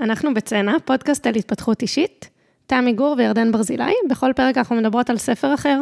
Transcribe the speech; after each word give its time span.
אנחנו 0.00 0.34
בצנע, 0.34 0.76
פודקאסט 0.84 1.26
על 1.26 1.34
התפתחות 1.34 1.82
אישית. 1.82 2.30
תמי 2.66 2.92
גור 2.92 3.14
וירדן 3.18 3.52
ברזילי, 3.52 3.94
בכל 4.10 4.32
פרק 4.36 4.58
אנחנו 4.58 4.76
מדברות 4.76 5.10
על 5.10 5.18
ספר 5.18 5.54
אחר. 5.54 5.80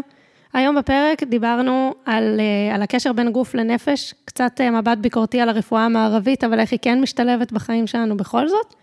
היום 0.53 0.77
בפרק 0.77 1.23
דיברנו 1.23 1.95
על, 2.05 2.41
אה, 2.41 2.75
על 2.75 2.83
הקשר 2.83 3.13
בין 3.13 3.33
גוף 3.33 3.55
לנפש, 3.55 4.15
קצת 4.25 4.61
אה, 4.61 4.71
מבט 4.71 4.99
ביקורתי 4.99 5.41
על 5.41 5.49
הרפואה 5.49 5.85
המערבית, 5.85 6.45
אבל 6.45 6.61
איך 6.61 6.73
היא 6.73 6.79
כן 6.83 7.01
משתלבת 7.01 7.53
בחיים 7.53 7.87
שלנו 7.87 8.17
בכל 8.17 8.49
זאת. 8.49 8.75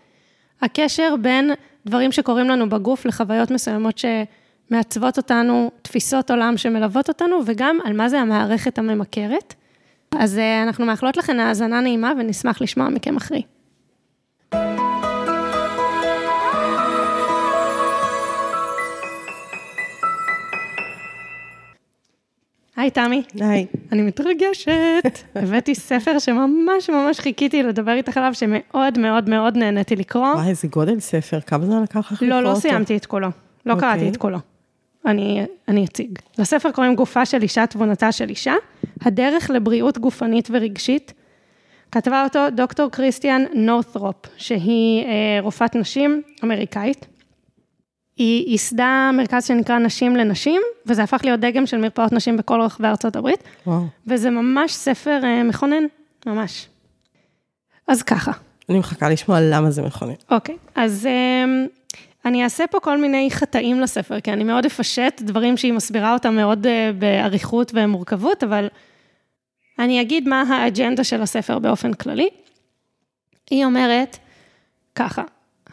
הקשר 0.62 1.14
בין 1.20 1.50
דברים 1.86 2.12
שקורים 2.12 2.48
לנו 2.48 2.68
בגוף 2.68 3.06
לחוויות 3.06 3.50
מסוימות 3.50 3.98
שמעצבות 3.98 5.16
אותנו, 5.16 5.70
תפיסות 5.82 6.30
עולם 6.30 6.56
שמלוות 6.56 7.08
אותנו, 7.08 7.40
וגם 7.46 7.78
על 7.84 7.92
מה 7.92 8.08
זה 8.08 8.20
המערכת 8.20 8.78
הממכרת. 8.78 9.54
אז 10.18 10.38
אה, 10.38 10.62
אנחנו 10.62 10.86
מאחלות 10.86 11.16
לכם 11.16 11.40
האזנה 11.40 11.80
נעימה 11.80 12.12
ונשמח 12.18 12.62
לשמוע 12.62 12.88
מכם 12.88 13.16
אחרי. 13.16 13.42
היי, 22.76 22.90
תמי. 22.90 23.22
היי. 23.40 23.66
אני 23.92 24.02
מתרגשת. 24.02 25.18
הבאתי 25.34 25.74
ספר 25.74 26.18
שממש 26.18 26.90
ממש 26.90 27.20
חיכיתי 27.20 27.62
לדבר 27.62 27.92
איתך 27.92 28.16
עליו, 28.16 28.34
שמאוד 28.34 28.98
מאוד 28.98 29.30
מאוד 29.30 29.56
נהניתי 29.56 29.96
לקרוא. 29.96 30.26
וואי, 30.26 30.48
איזה 30.48 30.68
גודל 30.68 31.00
ספר, 31.00 31.40
כמה 31.40 31.66
זמן 31.66 31.82
לקח 31.82 31.96
לך 31.96 32.12
לקרוא 32.12 32.28
אותו? 32.28 32.40
לא, 32.40 32.50
לא 32.50 32.58
סיימתי 32.58 32.96
את 32.96 33.06
כולו. 33.06 33.28
לא 33.66 33.72
אוקיי. 33.72 33.88
קראתי 33.88 34.08
את 34.08 34.16
כולו. 34.16 34.38
אני, 35.06 35.44
אני 35.68 35.84
אציג. 35.84 36.18
לספר 36.38 36.70
קוראים 36.70 36.94
גופה 36.94 37.26
של 37.26 37.42
אישה, 37.42 37.66
תבונתה 37.66 38.12
של 38.12 38.28
אישה, 38.28 38.54
הדרך 39.00 39.50
לבריאות 39.50 39.98
גופנית 39.98 40.48
ורגשית. 40.52 41.12
כתבה 41.92 42.24
אותו 42.24 42.40
דוקטור 42.54 42.90
קריסטיאן 42.90 43.44
נורת'רופ, 43.54 44.16
שהיא 44.36 45.04
אה, 45.04 45.38
רופאת 45.40 45.76
נשים 45.76 46.22
אמריקאית. 46.44 47.06
היא 48.16 48.50
ייסדה 48.50 49.10
מרכז 49.14 49.46
שנקרא 49.46 49.78
נשים 49.78 50.16
לנשים, 50.16 50.62
וזה 50.86 51.02
הפך 51.02 51.20
להיות 51.24 51.40
דגם 51.40 51.66
של 51.66 51.76
מרפאות 51.76 52.12
נשים 52.12 52.36
בכל 52.36 52.60
רחבי 52.60 52.88
ארצות 52.88 53.16
הברית, 53.16 53.44
וואו. 53.66 53.82
וזה 54.06 54.30
ממש 54.30 54.72
ספר 54.72 55.20
אה, 55.24 55.42
מכונן, 55.42 55.84
ממש. 56.26 56.68
אז 57.88 58.02
ככה, 58.02 58.32
אני 58.68 58.78
מחכה 58.78 59.08
לשמוע 59.08 59.38
למה 59.40 59.70
זה 59.70 59.82
מכונן. 59.82 60.14
אוקיי, 60.30 60.56
אז 60.74 61.06
אמ, 61.06 61.66
אני 62.24 62.44
אעשה 62.44 62.66
פה 62.66 62.80
כל 62.80 62.98
מיני 62.98 63.30
חטאים 63.30 63.80
לספר, 63.80 64.20
כי 64.20 64.32
אני 64.32 64.44
מאוד 64.44 64.64
אפשט 64.64 65.22
דברים 65.24 65.56
שהיא 65.56 65.72
מסבירה 65.72 66.12
אותם 66.12 66.36
מאוד 66.36 66.66
אה, 66.66 66.90
באריכות 66.98 67.72
ומורכבות, 67.74 68.44
אבל 68.44 68.68
אני 69.78 70.00
אגיד 70.00 70.28
מה 70.28 70.42
האג'נדה 70.42 71.04
של 71.04 71.22
הספר 71.22 71.58
באופן 71.58 71.92
כללי. 71.92 72.28
היא 73.50 73.64
אומרת 73.64 74.18
ככה, 74.94 75.22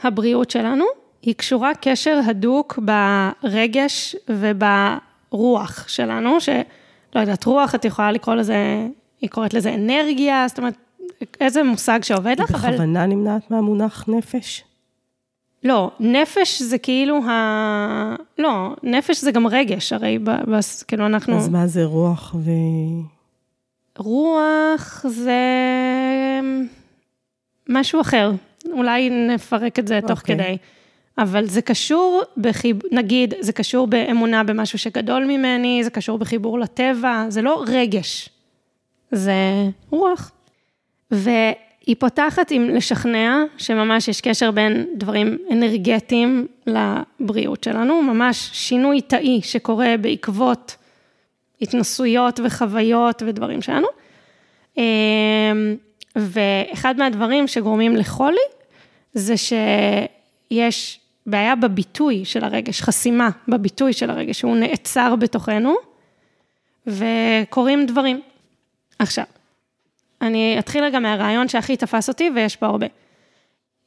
הבריאות 0.04 0.52
שלנו 0.52 0.86
היא 1.22 1.36
קשורה 1.36 1.72
קשר 1.82 2.20
הדוק 2.26 2.80
ברגש 3.44 4.16
וברוח 4.30 5.88
שלנו, 5.88 6.42
שלא 6.42 7.20
יודעת, 7.20 7.46
רוח, 7.46 7.76
את 7.76 7.86
יכולה 7.86 8.12
לקרוא 8.12 8.36
לזה, 8.36 8.88
היא 9.22 9.30
קוראת 9.30 9.54
לזה 9.54 9.74
אנרגיה, 9.74 10.46
זאת 10.48 10.58
אומרת, 10.58 10.76
איזה 11.42 11.64
מושג 11.64 12.00
שעובד 12.04 12.36
היא 12.40 12.44
לך, 12.44 12.56
אבל... 12.56 12.70
בכוונה 12.70 13.06
נמנעת 13.06 13.52
מהמונח 13.52 14.06
נפש? 14.08 14.64
לא, 15.64 15.92
נפש 16.00 16.62
זה 16.62 16.78
כאילו 16.78 17.24
ה... 17.26 18.16
לא, 18.38 18.76
נפש 18.84 19.22
זה 19.22 19.32
גם 19.32 19.48
רגש, 19.48 19.94
הרי 19.94 20.20
ב... 20.20 20.30
בס... 20.48 20.84
כאילו 20.84 21.06
אנחנו... 21.06 21.38
אז 21.38 21.50
מה 21.50 21.68
זה 21.68 21.84
רוח 21.84 22.36
ו... 22.40 22.52
רוח 23.98 25.06
זה 25.08 25.42
משהו 27.70 28.02
אחר. 28.02 28.32
אולי 28.72 29.10
נפרק 29.10 29.80
את 29.80 29.88
זה 29.88 30.00
תוך 30.08 30.20
אוקיי. 30.20 30.36
כדי. 30.36 30.58
אבל 31.18 31.46
זה 31.46 31.62
קשור 31.62 32.22
בחיב... 32.38 32.80
נגיד, 32.92 33.34
זה 33.40 33.54
קשור 33.54 33.88
באמונה 33.88 34.44
במשהו 34.44 34.80
שגדול 34.80 35.26
ממני, 35.26 35.84
זה 35.84 35.90
קשור 35.90 36.18
בחיבור 36.18 36.60
לטבע, 36.60 37.26
זה 37.30 37.42
לא 37.42 37.64
רגש, 37.68 38.30
זה 39.12 39.34
רוח. 39.90 40.32
והיא 41.12 41.96
פותחת 42.00 42.52
עם 42.52 42.70
לשכנע 42.70 43.44
שממש 43.58 44.08
יש 44.08 44.22
קשר 44.22 44.52
בין 44.52 44.86
דברים 44.96 45.38
אנרגטיים 45.52 46.48
לבריאות 46.68 47.64
שלנו, 47.64 48.02
ממש 48.02 48.50
שינוי 48.54 49.02
תאי 49.02 49.42
שקורה 49.44 49.96
בעקבות 50.02 50.76
התנסויות 51.62 52.40
וחוויות 52.44 53.24
ודברים 53.28 53.62
שלנו. 53.62 53.88
אמ, 54.78 54.84
ואחד 56.16 56.98
מהדברים 56.98 57.48
שגורמים 57.48 57.96
לחולי, 57.96 58.38
זה 59.14 59.34
שיש 59.38 61.01
בעיה 61.26 61.56
בביטוי 61.56 62.26
של 62.26 62.44
הרגש, 62.44 62.82
חסימה 62.82 63.30
בביטוי 63.48 63.94
של 63.94 64.10
הרגש, 64.10 64.40
שהוא 64.40 64.56
נעצר 64.56 65.16
בתוכנו, 65.16 65.76
וקורים 66.88 67.86
דברים. 67.86 68.22
עכשיו, 69.00 69.26
אני 70.22 70.56
אתחיל 70.60 70.84
רגע 70.84 71.00
מהרעיון 71.00 71.48
שהכי 71.48 71.78
תפס 71.78 72.10
אותי, 72.10 72.30
ויש 72.36 72.56
פה 72.56 72.66
הרבה. 72.66 72.88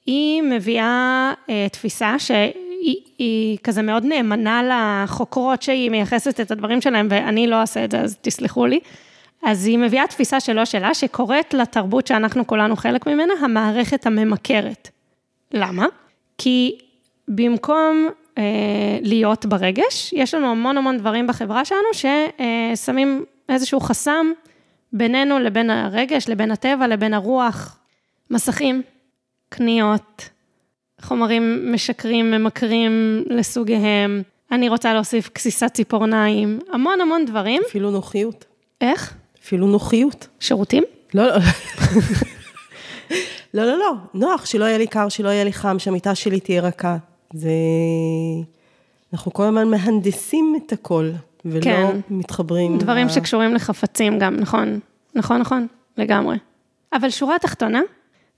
היא 0.06 0.42
מביאה 0.42 1.32
אה, 1.50 1.66
תפיסה 1.72 2.18
שהיא 2.18 2.96
היא 3.18 3.58
כזה 3.62 3.82
מאוד 3.82 4.04
נאמנה 4.04 4.62
לחוקרות 5.04 5.62
שהיא 5.62 5.90
מייחסת 5.90 6.40
את 6.40 6.50
הדברים 6.50 6.80
שלהם, 6.80 7.08
ואני 7.10 7.46
לא 7.46 7.60
אעשה 7.60 7.84
את 7.84 7.90
זה, 7.90 8.00
אז 8.00 8.16
תסלחו 8.20 8.66
לי. 8.66 8.80
אז 9.42 9.66
היא 9.66 9.78
מביאה 9.78 10.06
תפיסה 10.06 10.40
שלא 10.40 10.64
שלה, 10.64 10.94
שקוראת 10.94 11.54
לתרבות 11.54 12.06
שאנחנו 12.06 12.46
כולנו 12.46 12.76
חלק 12.76 13.06
ממנה, 13.06 13.34
המערכת 13.42 14.06
הממכרת. 14.06 14.88
למה? 15.52 15.86
כי 16.38 16.78
במקום 17.28 18.08
אה, 18.38 18.42
להיות 19.02 19.46
ברגש, 19.46 20.12
יש 20.12 20.34
לנו 20.34 20.50
המון 20.50 20.78
המון 20.78 20.98
דברים 20.98 21.26
בחברה 21.26 21.64
שלנו 21.64 21.88
ששמים 21.92 23.24
איזשהו 23.48 23.80
חסם 23.80 24.26
בינינו 24.92 25.38
לבין 25.38 25.70
הרגש, 25.70 26.28
לבין 26.28 26.50
הטבע, 26.50 26.86
לבין 26.86 27.14
הרוח, 27.14 27.78
מסכים, 28.30 28.82
קניות, 29.48 30.28
חומרים 31.00 31.72
משקרים, 31.72 32.30
ממכרים 32.30 33.24
לסוגיהם, 33.26 34.22
אני 34.52 34.68
רוצה 34.68 34.94
להוסיף 34.94 35.30
גסיסת 35.34 35.70
ציפורניים, 35.74 36.58
המון 36.72 37.00
המון 37.00 37.24
דברים. 37.24 37.62
אפילו 37.68 37.90
נוחיות. 37.90 38.44
איך? 38.80 39.14
אפילו 39.42 39.66
נוחיות. 39.66 40.28
שירותים? 40.40 40.84
לא, 41.14 41.26
לא. 41.26 41.34
לא, 43.54 43.64
לא, 43.64 43.78
לא. 43.78 43.92
נוח, 44.14 44.46
שלא 44.46 44.64
יהיה 44.64 44.78
לי 44.78 44.86
קר, 44.86 45.08
שלא 45.08 45.28
יהיה 45.28 45.44
לי 45.44 45.52
חם, 45.52 45.78
שהמיטה 45.78 46.14
שלי 46.14 46.40
תהיה 46.40 46.62
רכה. 46.62 46.96
זה... 47.34 47.50
אנחנו 49.12 49.32
כל 49.32 49.42
הזמן 49.42 49.68
מהנדסים 49.68 50.54
את 50.56 50.72
הכל, 50.72 51.10
ולא 51.44 51.60
כן. 51.60 52.00
מתחברים. 52.10 52.78
דברים 52.78 53.06
ל- 53.06 53.10
שקשורים 53.10 53.54
לחפצים 53.54 54.18
גם, 54.18 54.36
נכון, 54.36 54.80
נכון, 55.14 55.40
נכון, 55.40 55.66
לגמרי. 55.98 56.36
אבל 56.92 57.10
שורה 57.10 57.38
תחתונה, 57.38 57.80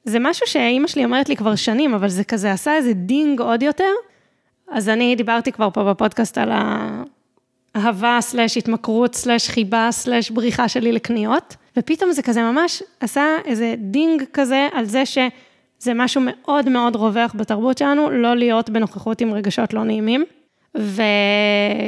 זה 0.04 0.18
משהו 0.20 0.46
שאימא 0.46 0.86
שלי 0.86 1.04
אומרת 1.04 1.28
לי 1.28 1.36
כבר 1.36 1.54
שנים, 1.54 1.94
אבל 1.94 2.08
זה 2.08 2.24
כזה 2.24 2.52
עשה 2.52 2.76
איזה 2.76 2.92
דינג 2.92 3.40
עוד 3.40 3.62
יותר. 3.62 3.92
אז 4.70 4.88
אני 4.88 5.16
דיברתי 5.16 5.52
כבר 5.52 5.68
פה 5.70 5.84
בפודקאסט 5.84 6.38
על 6.38 6.52
האהבה 7.74 8.18
slash 8.20 8.56
התמכרות 8.56 9.14
slash 9.14 9.48
חיבה 9.48 9.88
slash 9.90 10.30
בריחה 10.30 10.68
שלי 10.68 10.92
לקניות, 10.92 11.56
ופתאום 11.76 12.12
זה 12.12 12.22
כזה 12.22 12.42
ממש 12.42 12.82
עשה 13.00 13.24
איזה 13.44 13.74
דינג 13.78 14.22
כזה 14.32 14.68
על 14.72 14.84
זה 14.84 15.02
שזה 15.80 15.94
משהו 15.94 16.22
מאוד 16.24 16.68
מאוד 16.68 16.96
רווח 16.96 17.34
בתרבות 17.36 17.78
שלנו, 17.78 18.10
לא 18.10 18.36
להיות 18.36 18.70
בנוכחות 18.70 19.20
עם 19.20 19.34
רגשות 19.34 19.74
לא 19.74 19.84
נעימים. 19.84 20.24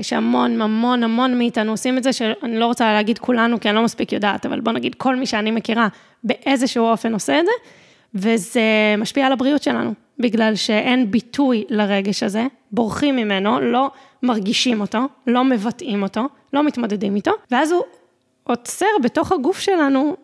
ושהמון, 0.01 0.63
המון, 0.63 1.03
המון 1.05 1.39
מאיתנו 1.39 1.71
עושים 1.71 1.99
את 1.99 2.03
זה, 2.03 2.13
שאני 2.13 2.59
לא 2.59 2.67
רוצה 2.67 2.93
להגיד 2.93 3.19
כולנו, 3.19 3.61
כי 3.61 3.69
אני 3.69 3.77
לא 3.77 3.83
מספיק 3.83 4.13
יודעת, 4.13 4.47
אבל 4.47 4.61
בוא 4.61 4.73
נגיד 4.73 4.95
כל 4.95 5.17
מי 5.17 5.27
שאני 5.27 5.51
מכירה 5.51 5.89
באיזשהו 6.25 6.85
אופן 6.85 7.13
עושה 7.13 7.41
את 7.41 7.45
זה, 7.45 7.53
וזה 8.15 8.61
משפיע 8.99 9.27
על 9.27 9.33
הבריאות 9.33 9.63
שלנו, 9.63 9.93
בגלל 10.19 10.55
שאין 10.55 11.11
ביטוי 11.11 11.65
לרגש 11.69 12.23
הזה, 12.23 12.47
בורחים 12.73 13.17
ממנו, 13.17 13.61
לא 13.61 13.91
מרגישים 14.23 14.81
אותו, 14.81 14.99
לא 15.27 15.45
מבטאים 15.45 16.03
אותו, 16.03 16.29
לא 16.53 16.65
מתמודדים 16.65 17.17
איתו, 17.17 17.33
ואז 17.51 17.73
הוא 17.73 17.83
עוצר 18.45 18.87
בתוך 19.03 19.33
הגוף 19.33 19.59
שלנו 19.59 20.17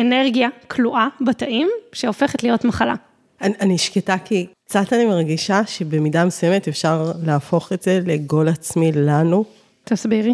אנרגיה 0.00 0.48
כלואה 0.68 1.08
בתאים, 1.20 1.68
שהופכת 1.92 2.42
להיות 2.42 2.64
מחלה. 2.64 2.94
אני, 3.42 3.54
אני 3.60 3.78
שקטה 3.78 4.16
כי 4.24 4.46
קצת 4.64 4.92
אני 4.92 5.04
מרגישה 5.04 5.60
שבמידה 5.66 6.24
מסוימת 6.24 6.68
אפשר 6.68 7.12
להפוך 7.22 7.72
את 7.72 7.82
זה 7.82 8.00
לגול 8.06 8.48
עצמי 8.48 8.92
לנו 8.92 9.44
תסבירי. 9.84 10.32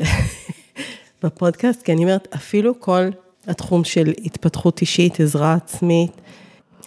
בפודקאסט, 1.23 1.83
כי 1.83 1.93
אני 1.93 2.03
אומרת, 2.03 2.29
אפילו 2.35 2.81
כל 2.81 3.09
התחום 3.47 3.85
של 3.85 4.13
התפתחות 4.25 4.81
אישית, 4.81 5.21
עזרה 5.21 5.55
עצמית, 5.55 6.13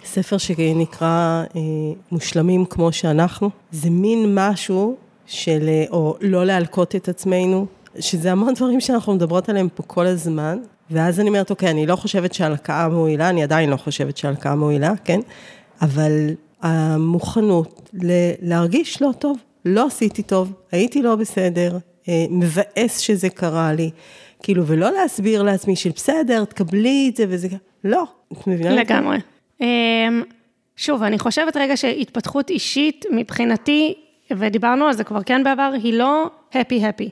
ספר 0.04 0.38
שנקרא 0.38 1.44
אה, 1.56 1.60
מושלמים 2.12 2.64
כמו 2.64 2.92
שאנחנו, 2.92 3.50
זה 3.72 3.90
מין 3.90 4.34
משהו 4.34 4.96
של, 5.26 5.68
אה, 5.68 5.84
או 5.90 6.16
לא 6.20 6.46
להלקות 6.46 6.96
את 6.96 7.08
עצמנו, 7.08 7.66
שזה 8.00 8.32
המון 8.32 8.54
דברים 8.54 8.80
שאנחנו 8.80 9.14
מדברות 9.14 9.48
עליהם 9.48 9.68
פה 9.74 9.82
כל 9.82 10.06
הזמן, 10.06 10.58
ואז 10.90 11.20
אני 11.20 11.28
אומרת, 11.28 11.50
אוקיי, 11.50 11.70
אני 11.70 11.86
לא 11.86 11.96
חושבת 11.96 12.34
שהלקאה 12.34 12.88
מועילה, 12.88 13.28
אני 13.28 13.42
עדיין 13.42 13.70
לא 13.70 13.76
חושבת 13.76 14.16
שהלקאה 14.16 14.54
מועילה, 14.54 14.92
כן? 15.04 15.20
אבל 15.82 16.30
המוכנות 16.62 17.90
ל- 18.02 18.32
להרגיש 18.42 19.02
לא 19.02 19.10
טוב. 19.18 19.38
לא 19.64 19.86
עשיתי 19.86 20.22
טוב, 20.22 20.52
הייתי 20.72 21.02
לא 21.02 21.16
בסדר, 21.16 21.78
אה, 22.08 22.24
מבאס 22.30 22.98
שזה 22.98 23.28
קרה 23.28 23.72
לי. 23.72 23.90
כאילו, 24.42 24.66
ולא 24.66 24.90
להסביר 24.90 25.42
לעצמי 25.42 25.76
של 25.76 25.90
בסדר, 25.90 26.44
תקבלי 26.44 27.08
את 27.10 27.16
זה 27.16 27.24
וזה, 27.28 27.48
לא, 27.84 28.04
את 28.32 28.46
מבינה? 28.46 28.74
לגמרי. 28.74 29.18
אמ, 29.60 29.66
שוב, 30.76 31.02
אני 31.02 31.18
חושבת 31.18 31.56
רגע 31.56 31.76
שהתפתחות 31.76 32.50
אישית, 32.50 33.04
מבחינתי, 33.10 33.94
ודיברנו 34.30 34.84
על 34.84 34.92
זה 34.92 35.04
כבר 35.04 35.22
כן 35.22 35.44
בעבר, 35.44 35.72
היא 35.82 35.92
לא 35.94 36.30
happy-happy. 36.52 37.08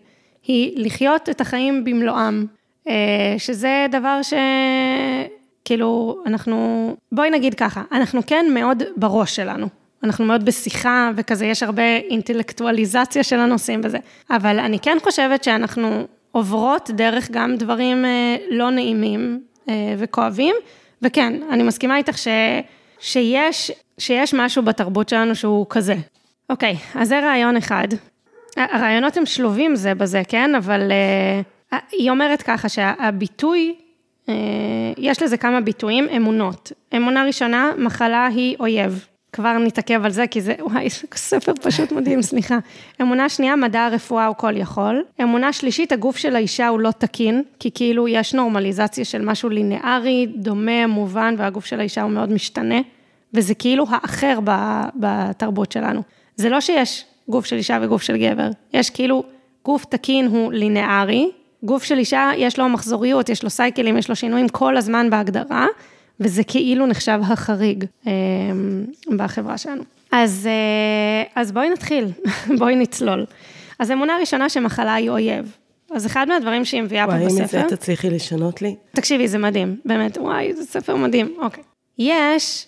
היא 0.46 0.72
לחיות 0.84 1.28
את 1.28 1.40
החיים 1.40 1.84
במלואם, 1.84 2.46
אה, 2.88 3.34
שזה 3.38 3.86
דבר 3.90 4.22
ש... 4.22 4.32
כאילו, 5.64 6.22
אנחנו... 6.26 6.96
בואי 7.12 7.30
נגיד 7.30 7.54
ככה, 7.54 7.82
אנחנו 7.92 8.20
כן 8.26 8.46
מאוד 8.54 8.82
בראש 8.96 9.36
שלנו. 9.36 9.66
אנחנו 10.02 10.24
מאוד 10.24 10.44
בשיחה, 10.44 11.10
וכזה, 11.16 11.46
יש 11.46 11.62
הרבה 11.62 11.96
אינטלקטואליזציה 11.96 13.22
של 13.22 13.38
הנושאים 13.38 13.80
וזה. 13.84 13.98
אבל 14.30 14.58
אני 14.58 14.78
כן 14.78 14.96
חושבת 15.02 15.44
שאנחנו 15.44 16.06
עוברות 16.32 16.90
דרך 16.90 17.30
גם 17.30 17.56
דברים 17.56 18.04
אה, 18.04 18.36
לא 18.50 18.70
נעימים 18.70 19.40
אה, 19.68 19.94
וכואבים, 19.98 20.54
וכן, 21.02 21.32
אני 21.50 21.62
מסכימה 21.62 21.96
איתך 21.96 22.18
ש, 22.18 22.28
שיש, 22.98 23.72
שיש 23.98 24.34
משהו 24.34 24.62
בתרבות 24.62 25.08
שלנו 25.08 25.34
שהוא 25.34 25.66
כזה. 25.70 25.94
אוקיי, 26.50 26.76
אז 26.94 27.08
זה 27.08 27.20
רעיון 27.20 27.56
אחד. 27.56 27.88
הרעיונות 28.56 29.16
הם 29.16 29.26
שלובים 29.26 29.76
זה 29.76 29.94
בזה, 29.94 30.22
כן? 30.28 30.54
אבל 30.54 30.92
uh, 31.72 31.76
היא 31.92 32.10
אומרת 32.10 32.42
ככה 32.42 32.68
שהביטוי, 32.68 33.74
יש 34.98 35.22
לזה 35.22 35.36
כמה 35.36 35.60
ביטויים, 35.60 36.08
אמונות. 36.16 36.72
אמונה 36.96 37.24
ראשונה, 37.24 37.70
מחלה 37.78 38.26
היא 38.26 38.56
אויב. 38.60 39.06
כבר 39.32 39.58
נתעכב 39.58 40.04
על 40.04 40.10
זה, 40.10 40.26
כי 40.26 40.40
זה, 40.40 40.54
וואי, 40.60 40.90
ספר 41.14 41.52
פשוט 41.62 41.92
מדהים, 41.92 42.22
סליחה. 42.22 42.58
אמונה 43.00 43.28
שנייה, 43.28 43.56
מדע 43.56 43.80
הרפואה 43.80 44.26
הוא 44.26 44.36
כל 44.36 44.56
יכול. 44.56 45.04
אמונה 45.22 45.52
שלישית, 45.52 45.92
הגוף 45.92 46.16
של 46.16 46.36
האישה 46.36 46.68
הוא 46.68 46.80
לא 46.80 46.90
תקין, 46.90 47.42
כי 47.58 47.70
כאילו 47.74 48.08
יש 48.08 48.34
נורמליזציה 48.34 49.04
של 49.04 49.24
משהו 49.24 49.48
לינארי, 49.48 50.26
דומה, 50.36 50.86
מובן, 50.86 51.34
והגוף 51.38 51.66
של 51.66 51.80
האישה 51.80 52.02
הוא 52.02 52.10
מאוד 52.10 52.32
משתנה, 52.32 52.80
וזה 53.34 53.54
כאילו 53.54 53.86
האחר 53.90 54.38
בתרבות 54.96 55.72
שלנו. 55.72 56.02
זה 56.36 56.48
לא 56.48 56.60
שיש 56.60 57.04
גוף 57.28 57.46
של 57.46 57.56
אישה 57.56 57.78
וגוף 57.82 58.02
של 58.02 58.16
גבר, 58.16 58.48
יש 58.72 58.90
כאילו, 58.90 59.24
גוף 59.64 59.84
תקין 59.84 60.26
הוא 60.26 60.52
לינארי, 60.52 61.30
גוף 61.62 61.84
של 61.84 61.98
אישה 61.98 62.30
יש 62.36 62.58
לו 62.58 62.68
מחזוריות, 62.68 63.28
יש 63.28 63.42
לו 63.42 63.50
סייקלים, 63.50 63.96
יש 63.96 64.08
לו 64.08 64.16
שינויים 64.16 64.48
כל 64.48 64.76
הזמן 64.76 65.10
בהגדרה, 65.10 65.66
וזה 66.20 66.44
כאילו 66.44 66.86
נחשב 66.86 67.20
החריג 67.22 67.84
אה, 68.06 68.12
בחברה 69.16 69.58
שלנו. 69.58 69.82
אז, 70.12 70.48
אה, 70.50 71.42
אז 71.42 71.52
בואי 71.52 71.68
נתחיל, 71.68 72.06
בואי 72.58 72.76
נצלול. 72.76 73.26
אז 73.78 73.90
אמונה 73.90 74.16
ראשונה 74.20 74.48
שמחלה 74.48 74.94
היא 74.94 75.10
אויב. 75.10 75.56
אז 75.90 76.06
אחד 76.06 76.28
מהדברים 76.28 76.64
שהיא 76.64 76.82
מביאה 76.82 77.06
פה 77.06 77.12
וואי, 77.12 77.26
בספר... 77.26 77.58
אם 77.58 77.64
את 77.64 77.70
זה 77.70 77.76
תצליחי 77.76 78.10
לשנות 78.10 78.62
לי. 78.62 78.76
תקשיבי, 78.92 79.28
זה 79.28 79.38
מדהים, 79.38 79.76
באמת, 79.84 80.18
וואי, 80.18 80.54
זה 80.54 80.64
ספר 80.64 80.96
מדהים, 80.96 81.34
אוקיי. 81.38 81.62
יש, 81.98 82.66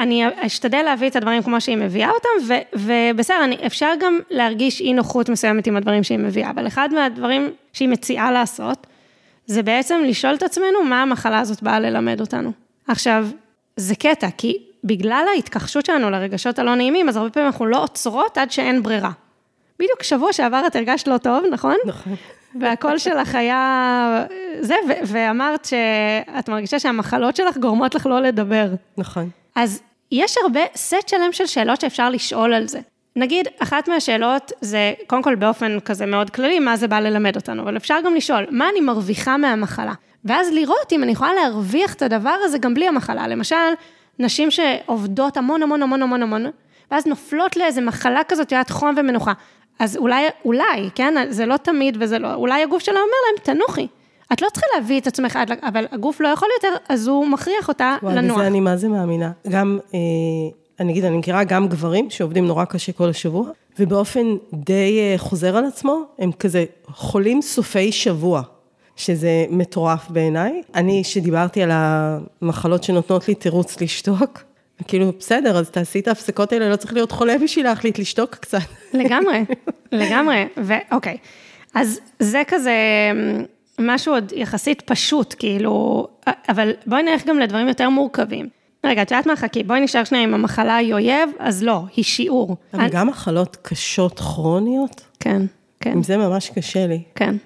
אני 0.00 0.24
אשתדל 0.46 0.82
להביא 0.82 1.08
את 1.08 1.16
הדברים 1.16 1.42
כמו 1.42 1.60
שהיא 1.60 1.76
מביאה 1.76 2.10
אותם, 2.10 2.28
ו, 2.46 2.54
ובסדר, 2.74 3.44
אני, 3.44 3.58
אפשר 3.66 3.92
גם 4.00 4.18
להרגיש 4.30 4.80
אי 4.80 4.92
נוחות 4.92 5.28
מסוימת 5.28 5.66
עם 5.66 5.76
הדברים 5.76 6.02
שהיא 6.02 6.18
מביאה, 6.18 6.50
אבל 6.50 6.66
אחד 6.66 6.88
מהדברים 6.92 7.50
שהיא 7.72 7.88
מציעה 7.88 8.32
לעשות, 8.32 8.86
זה 9.46 9.62
בעצם 9.62 10.02
לשאול 10.06 10.34
את 10.34 10.42
עצמנו 10.42 10.82
מה 10.84 11.02
המחלה 11.02 11.40
הזאת 11.40 11.62
באה 11.62 11.80
ללמד 11.80 12.20
אותנו. 12.20 12.52
עכשיו, 12.88 13.26
זה 13.76 13.94
קטע, 13.94 14.28
כי 14.38 14.58
בגלל 14.84 15.26
ההתכחשות 15.34 15.86
שלנו 15.86 16.10
לרגשות 16.10 16.58
הלא 16.58 16.74
נעימים, 16.74 17.08
אז 17.08 17.16
הרבה 17.16 17.30
פעמים 17.30 17.46
אנחנו 17.46 17.66
לא 17.66 17.82
עוצרות 17.82 18.38
עד 18.38 18.50
שאין 18.50 18.82
ברירה. 18.82 19.10
בדיוק 19.78 20.02
שבוע 20.02 20.32
שעבר 20.32 20.62
את 20.66 20.76
הרגשת 20.76 21.08
לא 21.08 21.18
טוב, 21.18 21.44
נכון? 21.52 21.76
נכון. 21.86 22.14
והקול 22.60 22.98
שלך 22.98 23.34
היה 23.34 24.24
זה, 24.60 24.74
ו- 24.88 25.06
ואמרת 25.06 25.64
שאת 25.64 26.48
מרגישה 26.48 26.78
שהמחלות 26.78 27.36
שלך 27.36 27.56
גורמות 27.56 27.94
לך 27.94 28.06
לא 28.06 28.20
לדבר. 28.20 28.66
נכון. 28.98 29.30
אז 29.54 29.82
יש 30.12 30.36
הרבה 30.42 30.60
סט 30.76 31.08
שלם 31.08 31.32
של 31.32 31.46
שאלות 31.46 31.80
שאפשר 31.80 32.10
לשאול 32.10 32.54
על 32.54 32.68
זה. 32.68 32.80
נגיד, 33.16 33.48
אחת 33.58 33.88
מהשאלות 33.88 34.52
זה, 34.60 34.92
קודם 35.06 35.22
כל 35.22 35.34
באופן 35.34 35.80
כזה 35.80 36.06
מאוד 36.06 36.30
כללי, 36.30 36.58
מה 36.58 36.76
זה 36.76 36.88
בא 36.88 37.00
ללמד 37.00 37.36
אותנו, 37.36 37.62
אבל 37.62 37.76
אפשר 37.76 37.96
גם 38.04 38.14
לשאול, 38.14 38.46
מה 38.50 38.68
אני 38.68 38.80
מרוויחה 38.80 39.36
מהמחלה? 39.36 39.92
ואז 40.24 40.52
לראות 40.52 40.92
אם 40.92 41.02
אני 41.02 41.12
יכולה 41.12 41.34
להרוויח 41.34 41.94
את 41.94 42.02
הדבר 42.02 42.36
הזה 42.42 42.58
גם 42.58 42.74
בלי 42.74 42.88
המחלה. 42.88 43.28
למשל, 43.28 43.56
נשים 44.18 44.50
שעובדות 44.50 45.36
המון 45.36 45.62
המון 45.62 45.82
המון 45.82 46.02
המון 46.02 46.22
המון, 46.22 46.46
ואז 46.90 47.06
נופלות 47.06 47.56
לאיזה 47.56 47.80
מחלה 47.80 48.24
כזאת, 48.28 48.52
יודעת, 48.52 48.70
חום 48.70 48.94
ומנוחה. 48.96 49.32
אז 49.78 49.96
אולי, 49.96 50.26
אולי, 50.44 50.90
כן, 50.94 51.14
זה 51.28 51.46
לא 51.46 51.56
תמיד 51.56 51.96
וזה 52.00 52.18
לא, 52.18 52.34
אולי 52.34 52.62
הגוף 52.62 52.82
שלה 52.82 52.94
אומר 53.00 53.16
להם, 53.26 53.56
תנוחי. 53.56 53.86
את 54.32 54.42
לא 54.42 54.48
צריכה 54.52 54.66
להביא 54.74 55.00
את 55.00 55.06
עצמך 55.06 55.36
עד, 55.36 55.50
אבל 55.62 55.86
הגוף 55.92 56.20
לא 56.20 56.28
יכול 56.28 56.48
יותר, 56.56 56.76
אז 56.88 57.06
הוא 57.06 57.26
מכריח 57.26 57.68
אותה 57.68 57.96
וואי, 58.02 58.14
לנוח. 58.14 58.36
בזה 58.38 58.46
אני 58.46 58.60
מה 58.60 58.76
זה 58.76 58.88
מאמינה. 58.88 59.32
גם, 59.48 59.78
אה, 59.94 59.98
אני 60.80 60.92
אגיד, 60.92 61.04
אני 61.04 61.16
מכירה 61.16 61.44
גם 61.44 61.68
גברים 61.68 62.10
שעובדים 62.10 62.46
נורא 62.46 62.64
קשה 62.64 62.92
כל 62.92 63.08
השבוע, 63.08 63.50
ובאופן 63.78 64.26
די 64.52 64.98
אה, 64.98 65.14
חוזר 65.18 65.56
על 65.56 65.64
עצמו, 65.64 66.02
הם 66.18 66.32
כזה 66.32 66.64
חולים 66.86 67.42
סופי 67.42 67.92
שבוע, 67.92 68.42
שזה 68.96 69.46
מטורף 69.50 70.10
בעיניי. 70.10 70.62
אני, 70.74 71.04
שדיברתי 71.04 71.62
על 71.62 71.70
המחלות 71.72 72.84
שנותנות 72.84 73.28
לי 73.28 73.34
תירוץ 73.34 73.80
לשתוק, 73.80 74.44
כאילו, 74.86 75.12
בסדר, 75.18 75.58
אז 75.58 75.70
תעשי 75.70 76.00
את 76.00 76.08
ההפסקות 76.08 76.52
האלה, 76.52 76.68
לא 76.68 76.76
צריך 76.76 76.92
להיות 76.92 77.12
חולה 77.12 77.38
בשביל 77.38 77.64
להחליט 77.64 77.98
לשתוק 77.98 78.34
קצת. 78.34 78.58
לגמרי, 78.94 79.44
לגמרי, 79.92 80.44
ואוקיי. 80.56 81.16
אז 81.74 82.00
זה 82.18 82.42
כזה 82.48 82.72
משהו 83.80 84.14
עוד 84.14 84.32
יחסית 84.36 84.82
פשוט, 84.82 85.34
כאילו, 85.38 86.06
אבל 86.48 86.70
בואי 86.86 87.02
נלך 87.02 87.26
גם 87.26 87.38
לדברים 87.38 87.68
יותר 87.68 87.88
מורכבים. 87.88 88.48
רגע, 88.86 89.02
את 89.02 89.10
יודעת 89.10 89.26
מה, 89.26 89.36
חכי, 89.36 89.62
בואי 89.62 89.80
נשאר 89.80 90.04
שנייה 90.04 90.24
עם 90.24 90.34
המחלה 90.34 90.76
היא 90.76 90.92
אויב, 90.92 91.30
אז 91.38 91.62
לא, 91.62 91.80
היא 91.96 92.04
שיעור. 92.04 92.56
אבל 92.74 92.82
אני- 92.82 92.90
גם 92.90 93.08
מחלות 93.08 93.56
קשות 93.62 94.18
כרוניות, 94.20 95.00
כן, 95.20 95.42
כן, 95.80 95.92
עם 95.92 96.02
זה 96.02 96.16
ממש 96.16 96.50
קשה 96.50 96.86
לי. 96.86 97.02
כן, 97.14 97.36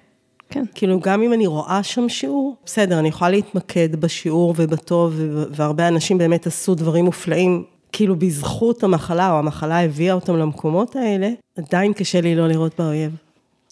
כן. 0.50 0.64
כאילו, 0.74 1.00
גם 1.00 1.22
אם 1.22 1.32
אני 1.32 1.46
רואה 1.46 1.82
שם 1.82 2.08
שיעור, 2.08 2.56
בסדר, 2.64 2.98
אני 2.98 3.08
יכולה 3.08 3.30
להתמקד 3.30 3.96
בשיעור 3.96 4.54
ובטוב, 4.56 5.14
והרבה 5.50 5.88
אנשים 5.88 6.18
באמת 6.18 6.46
עשו 6.46 6.74
דברים 6.74 7.04
מופלאים, 7.04 7.64
כאילו 7.92 8.16
בזכות 8.16 8.82
המחלה, 8.82 9.32
או 9.32 9.38
המחלה 9.38 9.84
הביאה 9.84 10.14
אותם 10.14 10.36
למקומות 10.36 10.96
האלה, 10.96 11.28
עדיין 11.58 11.92
קשה 11.92 12.20
לי 12.20 12.34
לא 12.34 12.48
לראות 12.48 12.72
באויב. 12.78 13.16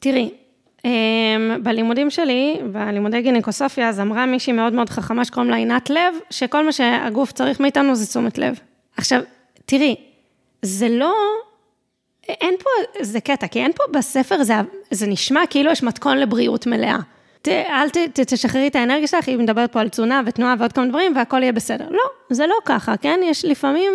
תראי, 0.01 0.31
בלימודים 1.63 2.11
שלי, 2.11 2.57
בלימודי 2.73 3.23
גינקוסופיה, 3.23 3.89
אז 3.89 4.01
אמרה 4.01 4.27
מישהי 4.27 4.53
מאוד 4.53 4.73
מאוד 4.73 4.91
חכמה 4.91 5.25
שקוראים 5.25 5.51
לה 5.51 5.57
עינת 5.57 5.91
לב, 5.91 6.15
שכל 6.31 6.65
מה 6.65 6.73
שהגוף 6.73 7.33
צריך 7.33 7.61
מאיתנו 7.61 7.95
זה 7.95 8.07
תשומת 8.07 8.39
לב. 8.39 8.61
עכשיו, 8.97 9.21
תראי, 9.67 9.97
זה 10.63 10.89
לא, 10.89 11.15
אין 12.29 12.55
פה, 12.59 12.71
זה 13.01 13.21
קטע, 13.21 13.47
כי 13.47 13.63
אין 13.63 13.73
פה 13.73 13.85
בספר, 13.93 14.43
זה, 14.45 14.55
זה 14.91 15.07
נשמע 15.07 15.41
כאילו 15.51 15.71
יש 15.71 15.83
מתכון 15.83 16.19
לבריאות 16.19 16.67
מלאה. 16.67 16.99
ת, 17.43 17.49
אל 17.49 17.91
ת, 17.91 17.97
ת, 17.97 18.21
תשחררי 18.21 18.67
את 18.67 18.77
האנרגיה 18.77 19.07
שלך, 19.07 19.29
היא 19.29 19.39
מדברת 19.39 19.73
פה 19.73 19.81
על 19.81 19.89
תזונה 19.89 20.23
ותנועה 20.27 20.55
ועוד 20.59 20.73
כמה 20.73 20.87
דברים, 20.87 21.17
והכל 21.17 21.43
יהיה 21.43 21.53
בסדר. 21.53 21.89
לא, 21.91 22.03
זה 22.31 22.47
לא 22.47 22.55
ככה, 22.65 22.97
כן? 22.97 23.21
יש 23.23 23.45
לפעמים, 23.45 23.93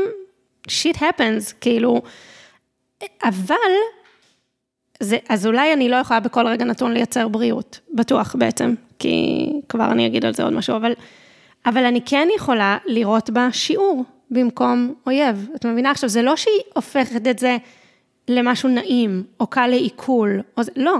shit 0.67 0.98
happens, 0.98 1.53
כאילו, 1.62 2.01
אבל 3.24 3.55
זה, 5.01 5.17
אז 5.29 5.48
אולי 5.48 5.74
אני 5.74 5.89
לא 5.89 5.96
יכולה 5.96 6.20
בכל 6.20 6.48
רגע 6.48 6.65
נתון 6.65 6.91
לייצר 6.91 7.27
בריאות, 7.27 7.79
בטוח 7.93 8.36
בעצם, 8.39 8.74
כי 9.00 9.46
כבר 9.70 9.91
אני 9.91 10.08
אגיד 10.08 10.25
על 10.25 10.34
זה 10.34 10.43
עוד 10.43 10.53
משהו, 10.53 10.75
אבל, 10.75 10.93
אבל 11.65 11.86
אני 11.86 12.01
כן 12.05 12.27
יכולה 12.36 12.77
לראות 12.86 13.29
בה 13.29 13.48
שיעור 13.51 14.05
במקום 14.31 14.93
אויב. 15.05 15.50
את 15.55 15.65
מבינה? 15.65 15.91
עכשיו, 15.91 16.10
זה 16.10 16.22
לא 16.22 16.36
שהיא 16.36 16.62
הופכת 16.74 17.27
את 17.27 17.39
זה 17.39 17.58
למשהו 18.27 18.70
נעים, 18.70 19.24
או 19.39 19.48
קל 19.48 19.67
לעיכול, 19.67 20.41
או 20.58 20.63
זה, 20.63 20.72
לא. 20.75 20.98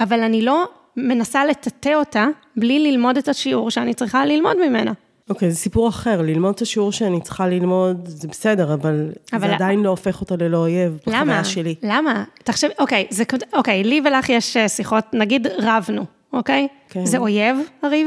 אבל 0.00 0.20
אני 0.20 0.42
לא 0.42 0.64
מנסה 0.96 1.44
לטאטא 1.44 1.94
אותה 1.94 2.26
בלי 2.56 2.78
ללמוד 2.78 3.16
את 3.16 3.28
השיעור 3.28 3.70
שאני 3.70 3.94
צריכה 3.94 4.26
ללמוד 4.26 4.56
ממנה. 4.68 4.92
אוקיי, 5.30 5.50
זה 5.50 5.56
סיפור 5.56 5.88
אחר, 5.88 6.22
ללמוד 6.22 6.54
את 6.54 6.60
השיעור 6.62 6.92
שאני 6.92 7.20
צריכה 7.20 7.46
ללמוד, 7.46 8.00
זה 8.08 8.28
בסדר, 8.28 8.74
אבל, 8.74 9.08
אבל- 9.32 9.48
זה 9.48 9.54
עדיין 9.54 9.82
לא 9.82 9.88
הופך 9.90 10.20
אותה 10.20 10.36
ללא 10.36 10.56
אויב, 10.58 10.98
למה? 11.06 11.18
בחוויה 11.20 11.44
שלי. 11.44 11.74
למה? 11.82 12.24
תחשבי, 12.44 12.72
אוקיי, 12.78 13.06
זה, 13.10 13.24
אוקיי, 13.52 13.84
לי 13.84 14.00
ולך 14.04 14.28
יש 14.28 14.56
אה, 14.56 14.68
שיחות, 14.68 15.04
נגיד 15.12 15.46
רבנו, 15.58 16.04
אוקיי? 16.32 16.68
כן. 16.88 17.06
זה 17.06 17.18
אויב, 17.18 17.56
הריב? 17.82 18.06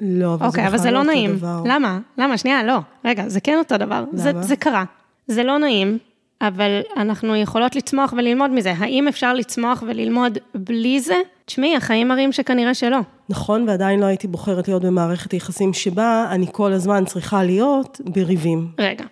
לא, 0.00 0.34
אבל 0.34 0.46
אוקיי, 0.46 0.62
זה 0.62 0.68
אבל 0.68 0.76
זה 0.78 0.82
בכלל 0.82 0.92
לא 0.94 0.98
אותו 0.98 1.10
נעים. 1.10 1.36
דבר. 1.36 1.62
למה? 1.66 1.98
למה? 2.18 2.38
שנייה, 2.38 2.62
לא. 2.64 2.78
רגע, 3.04 3.28
זה 3.28 3.40
כן 3.40 3.58
אותו 3.58 3.76
דבר. 3.76 4.04
זה, 4.12 4.30
למה? 4.32 4.42
זה 4.42 4.56
קרה. 4.56 4.84
זה 5.26 5.42
לא 5.42 5.58
נעים, 5.58 5.98
אבל 6.40 6.80
אנחנו 6.96 7.36
יכולות 7.36 7.76
לצמוח 7.76 8.14
וללמוד 8.16 8.50
מזה. 8.50 8.74
האם 8.78 9.08
אפשר 9.08 9.34
לצמוח 9.34 9.82
וללמוד 9.86 10.38
בלי 10.54 11.00
זה? 11.00 11.14
תשמעי, 11.44 11.76
החיים 11.76 12.08
מראים 12.08 12.32
שכנראה 12.32 12.74
שלא. 12.74 12.98
נכון, 13.28 13.68
ועדיין 13.68 14.00
לא 14.00 14.06
הייתי 14.06 14.26
בוחרת 14.26 14.68
להיות 14.68 14.84
במערכת 14.84 15.34
יחסים 15.34 15.72
שבה 15.72 16.26
אני 16.30 16.46
כל 16.52 16.72
הזמן 16.72 17.04
צריכה 17.04 17.44
להיות 17.44 18.00
בריבים. 18.04 18.68
רגע, 18.78 19.04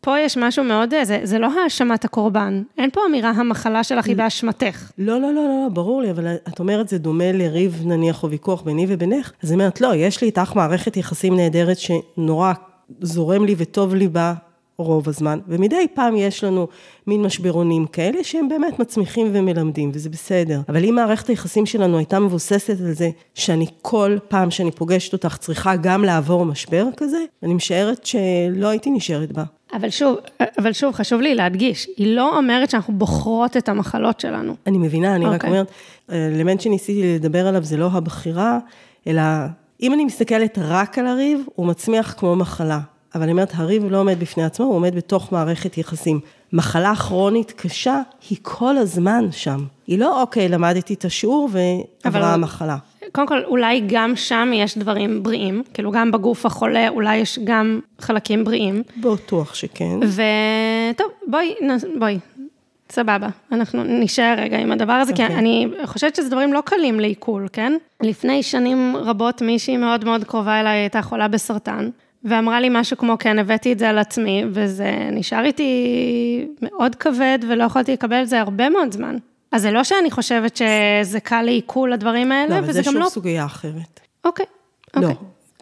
פה 0.00 0.20
יש 0.20 0.36
משהו 0.36 0.64
מאוד, 0.64 0.90
זה, 1.02 1.20
זה 1.22 1.38
לא 1.38 1.48
האשמת 1.64 2.04
הקורבן. 2.04 2.62
אין 2.78 2.90
פה 2.90 3.00
אמירה, 3.08 3.30
המחלה 3.30 3.84
שלך 3.84 4.06
היא 4.06 4.16
באשמתך. 4.16 4.90
לא, 4.98 5.20
לא, 5.20 5.34
לא, 5.34 5.44
לא, 5.48 5.68
ברור 5.72 6.02
לי, 6.02 6.10
אבל 6.10 6.34
את 6.48 6.60
אומרת, 6.60 6.88
זה 6.88 6.98
דומה 6.98 7.32
לריב 7.32 7.82
נניח 7.84 8.22
או 8.22 8.30
ויכוח 8.30 8.62
ביני 8.62 8.86
ובינך, 8.88 9.32
אז 9.42 9.52
אני 9.52 9.60
אומרת, 9.60 9.80
לא, 9.80 9.94
יש 9.94 10.20
לי 10.20 10.26
איתך 10.26 10.52
מערכת 10.56 10.96
יחסים 10.96 11.36
נהדרת 11.36 11.76
שנורא 11.78 12.52
זורם 13.00 13.44
לי 13.44 13.54
וטוב 13.58 13.94
לי 13.94 14.08
בה 14.08 14.34
רוב 14.82 15.08
הזמן, 15.08 15.38
ומדי 15.48 15.86
פעם 15.94 16.16
יש 16.16 16.44
לנו 16.44 16.68
מין 17.06 17.22
משברונים 17.22 17.86
כאלה 17.86 18.24
שהם 18.24 18.48
באמת 18.48 18.78
מצמיחים 18.78 19.30
ומלמדים, 19.32 19.90
וזה 19.94 20.10
בסדר. 20.10 20.60
אבל 20.68 20.84
אם 20.84 20.94
מערכת 20.94 21.28
היחסים 21.28 21.66
שלנו 21.66 21.98
הייתה 21.98 22.18
מבוססת 22.18 22.80
על 22.80 22.92
זה 22.92 23.10
שאני 23.34 23.66
כל 23.82 24.16
פעם 24.28 24.50
שאני 24.50 24.70
פוגשת 24.70 25.12
אותך 25.12 25.36
צריכה 25.36 25.76
גם 25.76 26.04
לעבור 26.04 26.44
משבר 26.44 26.86
כזה, 26.96 27.24
אני 27.42 27.54
משערת 27.54 28.06
שלא 28.06 28.68
הייתי 28.68 28.90
נשארת 28.90 29.32
בה. 29.32 29.44
אבל 29.72 29.90
שוב, 29.90 30.16
אבל 30.58 30.72
שוב, 30.72 30.94
חשוב 30.94 31.20
לי 31.20 31.34
להדגיש, 31.34 31.88
היא 31.96 32.16
לא 32.16 32.36
אומרת 32.38 32.70
שאנחנו 32.70 32.94
בוחרות 32.94 33.56
את 33.56 33.68
המחלות 33.68 34.20
שלנו. 34.20 34.54
אני 34.66 34.78
מבינה, 34.78 35.14
אני 35.14 35.24
okay. 35.24 35.28
רק 35.28 35.34
אוקיי. 35.34 35.50
אומרת, 35.50 35.70
האלמנט 36.08 36.60
שניסיתי 36.60 37.14
לדבר 37.14 37.46
עליו 37.46 37.64
זה 37.64 37.76
לא 37.76 37.90
הבחירה, 37.92 38.58
אלא 39.06 39.22
אם 39.82 39.94
אני 39.94 40.04
מסתכלת 40.04 40.58
רק 40.62 40.98
על 40.98 41.06
הריב, 41.06 41.40
הוא 41.54 41.66
מצמיח 41.66 42.14
כמו 42.18 42.36
מחלה. 42.36 42.80
אבל 43.14 43.22
אני 43.22 43.32
אומרת, 43.32 43.52
הריב 43.54 43.90
לא 43.90 44.00
עומד 44.00 44.20
בפני 44.20 44.44
עצמו, 44.44 44.66
הוא 44.66 44.74
עומד 44.74 44.94
בתוך 44.94 45.32
מערכת 45.32 45.78
יחסים. 45.78 46.20
מחלה 46.52 46.96
כרונית 46.96 47.52
קשה, 47.52 48.00
היא 48.30 48.38
כל 48.42 48.76
הזמן 48.76 49.24
שם. 49.32 49.64
היא 49.86 49.98
לא, 49.98 50.20
אוקיי, 50.20 50.48
למדתי 50.48 50.94
את 50.94 51.04
השיעור 51.04 51.48
ועברה 51.52 52.34
המחלה. 52.34 52.76
קודם 53.12 53.26
כל, 53.26 53.44
אולי 53.44 53.82
גם 53.86 54.16
שם 54.16 54.50
יש 54.54 54.78
דברים 54.78 55.22
בריאים, 55.22 55.62
כאילו 55.74 55.90
גם 55.90 56.10
בגוף 56.10 56.46
החולה 56.46 56.88
אולי 56.88 57.16
יש 57.16 57.38
גם 57.44 57.80
חלקים 57.98 58.44
בריאים. 58.44 58.82
בטוח 59.00 59.54
שכן. 59.54 59.98
וטוב, 60.02 61.06
בואי, 61.26 61.54
בואי, 61.98 62.18
סבבה, 62.90 63.28
אנחנו 63.52 63.84
נשאר 63.84 64.34
רגע 64.38 64.58
עם 64.58 64.72
הדבר 64.72 64.92
הזה, 64.92 65.12
okay. 65.12 65.16
כי 65.16 65.22
אוקיי. 65.22 65.38
אני 65.38 65.68
חושבת 65.84 66.16
שזה 66.16 66.28
דברים 66.28 66.52
לא 66.52 66.60
קלים 66.64 67.00
לעיכול, 67.00 67.48
כן? 67.52 67.72
לפני 68.02 68.42
שנים 68.42 68.96
רבות 68.96 69.42
מישהי 69.42 69.76
מאוד 69.76 70.04
מאוד 70.04 70.24
קרובה 70.24 70.60
אליי 70.60 70.78
הייתה 70.78 71.02
חולה 71.02 71.28
בסרטן, 71.28 71.90
ואמרה 72.24 72.60
לי 72.60 72.68
משהו 72.70 72.96
כמו, 72.96 73.16
כן, 73.18 73.38
הבאתי 73.38 73.72
את 73.72 73.78
זה 73.78 73.88
על 73.88 73.98
עצמי, 73.98 74.44
וזה 74.50 75.08
נשאר 75.12 75.44
איתי 75.44 76.46
מאוד 76.62 76.94
כבד, 76.94 77.38
ולא 77.48 77.64
יכולתי 77.64 77.92
לקבל 77.92 78.22
את 78.22 78.28
זה 78.28 78.40
הרבה 78.40 78.68
מאוד 78.68 78.92
זמן. 78.92 79.16
אז 79.52 79.62
זה 79.62 79.70
לא 79.70 79.84
שאני 79.84 80.10
חושבת 80.10 80.56
שזה 80.56 81.20
קל 81.20 81.42
לעיכול 81.42 81.92
הדברים 81.92 82.32
האלה, 82.32 82.60
לא, 82.60 82.68
וזה 82.68 82.82
גם 82.86 82.94
לא... 82.94 83.00
לא, 83.00 83.04
אבל 83.04 83.04
זה 83.04 83.04
שוב 83.04 83.14
סוגיה 83.14 83.44
אחרת. 83.44 84.00
אוקיי, 84.24 84.46
לא. 84.96 85.08
אוקיי. 85.08 85.16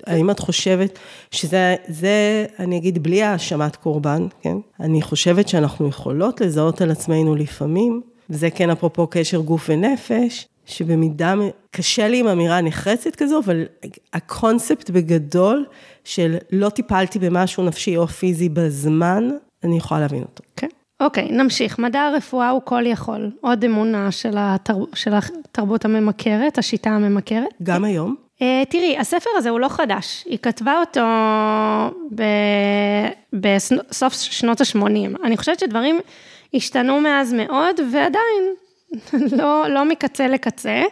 האם 0.06 0.30
את 0.30 0.38
חושבת 0.38 0.98
שזה, 1.30 1.76
זה, 1.88 2.46
אני 2.58 2.78
אגיד, 2.78 3.02
בלי 3.02 3.22
האשמת 3.22 3.76
קורבן, 3.76 4.26
כן? 4.42 4.56
אני 4.80 5.02
חושבת 5.02 5.48
שאנחנו 5.48 5.88
יכולות 5.88 6.40
לזהות 6.40 6.80
על 6.80 6.90
עצמנו 6.90 7.34
לפעמים, 7.34 8.00
וזה 8.30 8.50
כן 8.50 8.70
אפרופו 8.70 9.06
קשר 9.06 9.38
גוף 9.38 9.66
ונפש, 9.68 10.48
שבמידה, 10.68 11.34
קשה 11.70 12.08
לי 12.08 12.20
עם 12.20 12.28
אמירה 12.28 12.60
נחרצת 12.60 13.16
כזו, 13.16 13.40
אבל 13.44 13.64
הקונספט 14.12 14.90
בגדול 14.90 15.66
של 16.04 16.36
לא 16.52 16.68
טיפלתי 16.68 17.18
במשהו 17.18 17.62
נפשי 17.62 17.96
או 17.96 18.06
פיזי 18.06 18.48
בזמן, 18.48 19.28
אני 19.64 19.76
יכולה 19.76 20.00
להבין 20.00 20.22
אותו. 20.22 20.44
כן. 20.56 20.68
אוקיי, 21.00 21.28
נמשיך. 21.30 21.78
מדע 21.78 22.00
הרפואה 22.00 22.50
הוא 22.50 22.60
כל 22.64 22.86
יכול. 22.86 23.30
עוד 23.40 23.64
אמונה 23.64 24.10
של, 24.10 24.34
התרב... 24.36 24.84
של 24.94 25.12
התרבות 25.14 25.84
הממכרת, 25.84 26.58
השיטה 26.58 26.90
הממכרת. 26.90 27.48
גם 27.62 27.84
היום? 27.84 28.14
Uh, 28.38 28.42
תראי, 28.68 28.98
הספר 28.98 29.30
הזה 29.36 29.50
הוא 29.50 29.60
לא 29.60 29.68
חדש. 29.68 30.24
היא 30.26 30.38
כתבה 30.38 30.80
אותו 30.80 31.00
ב... 32.14 32.22
בסוף 33.32 34.12
שנות 34.12 34.60
ה-80. 34.60 35.24
אני 35.24 35.36
חושבת 35.36 35.58
שדברים 35.58 36.00
השתנו 36.54 37.00
מאז 37.00 37.32
מאוד, 37.32 37.80
ועדיין, 37.92 38.44
לא, 39.38 39.68
לא 39.68 39.84
מקצה 39.84 40.28
לקצה. 40.28 40.82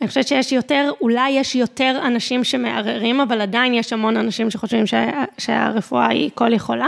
אני 0.00 0.08
חושבת 0.08 0.26
שיש 0.26 0.52
יותר, 0.52 0.90
אולי 1.00 1.30
יש 1.30 1.54
יותר 1.54 2.00
אנשים 2.06 2.44
שמערערים, 2.44 3.20
אבל 3.20 3.40
עדיין 3.40 3.74
יש 3.74 3.92
המון 3.92 4.16
אנשים 4.16 4.50
שחושבים 4.50 4.86
שה, 4.86 5.24
שהרפואה 5.38 6.08
היא 6.08 6.30
כל 6.34 6.52
יכולה. 6.52 6.86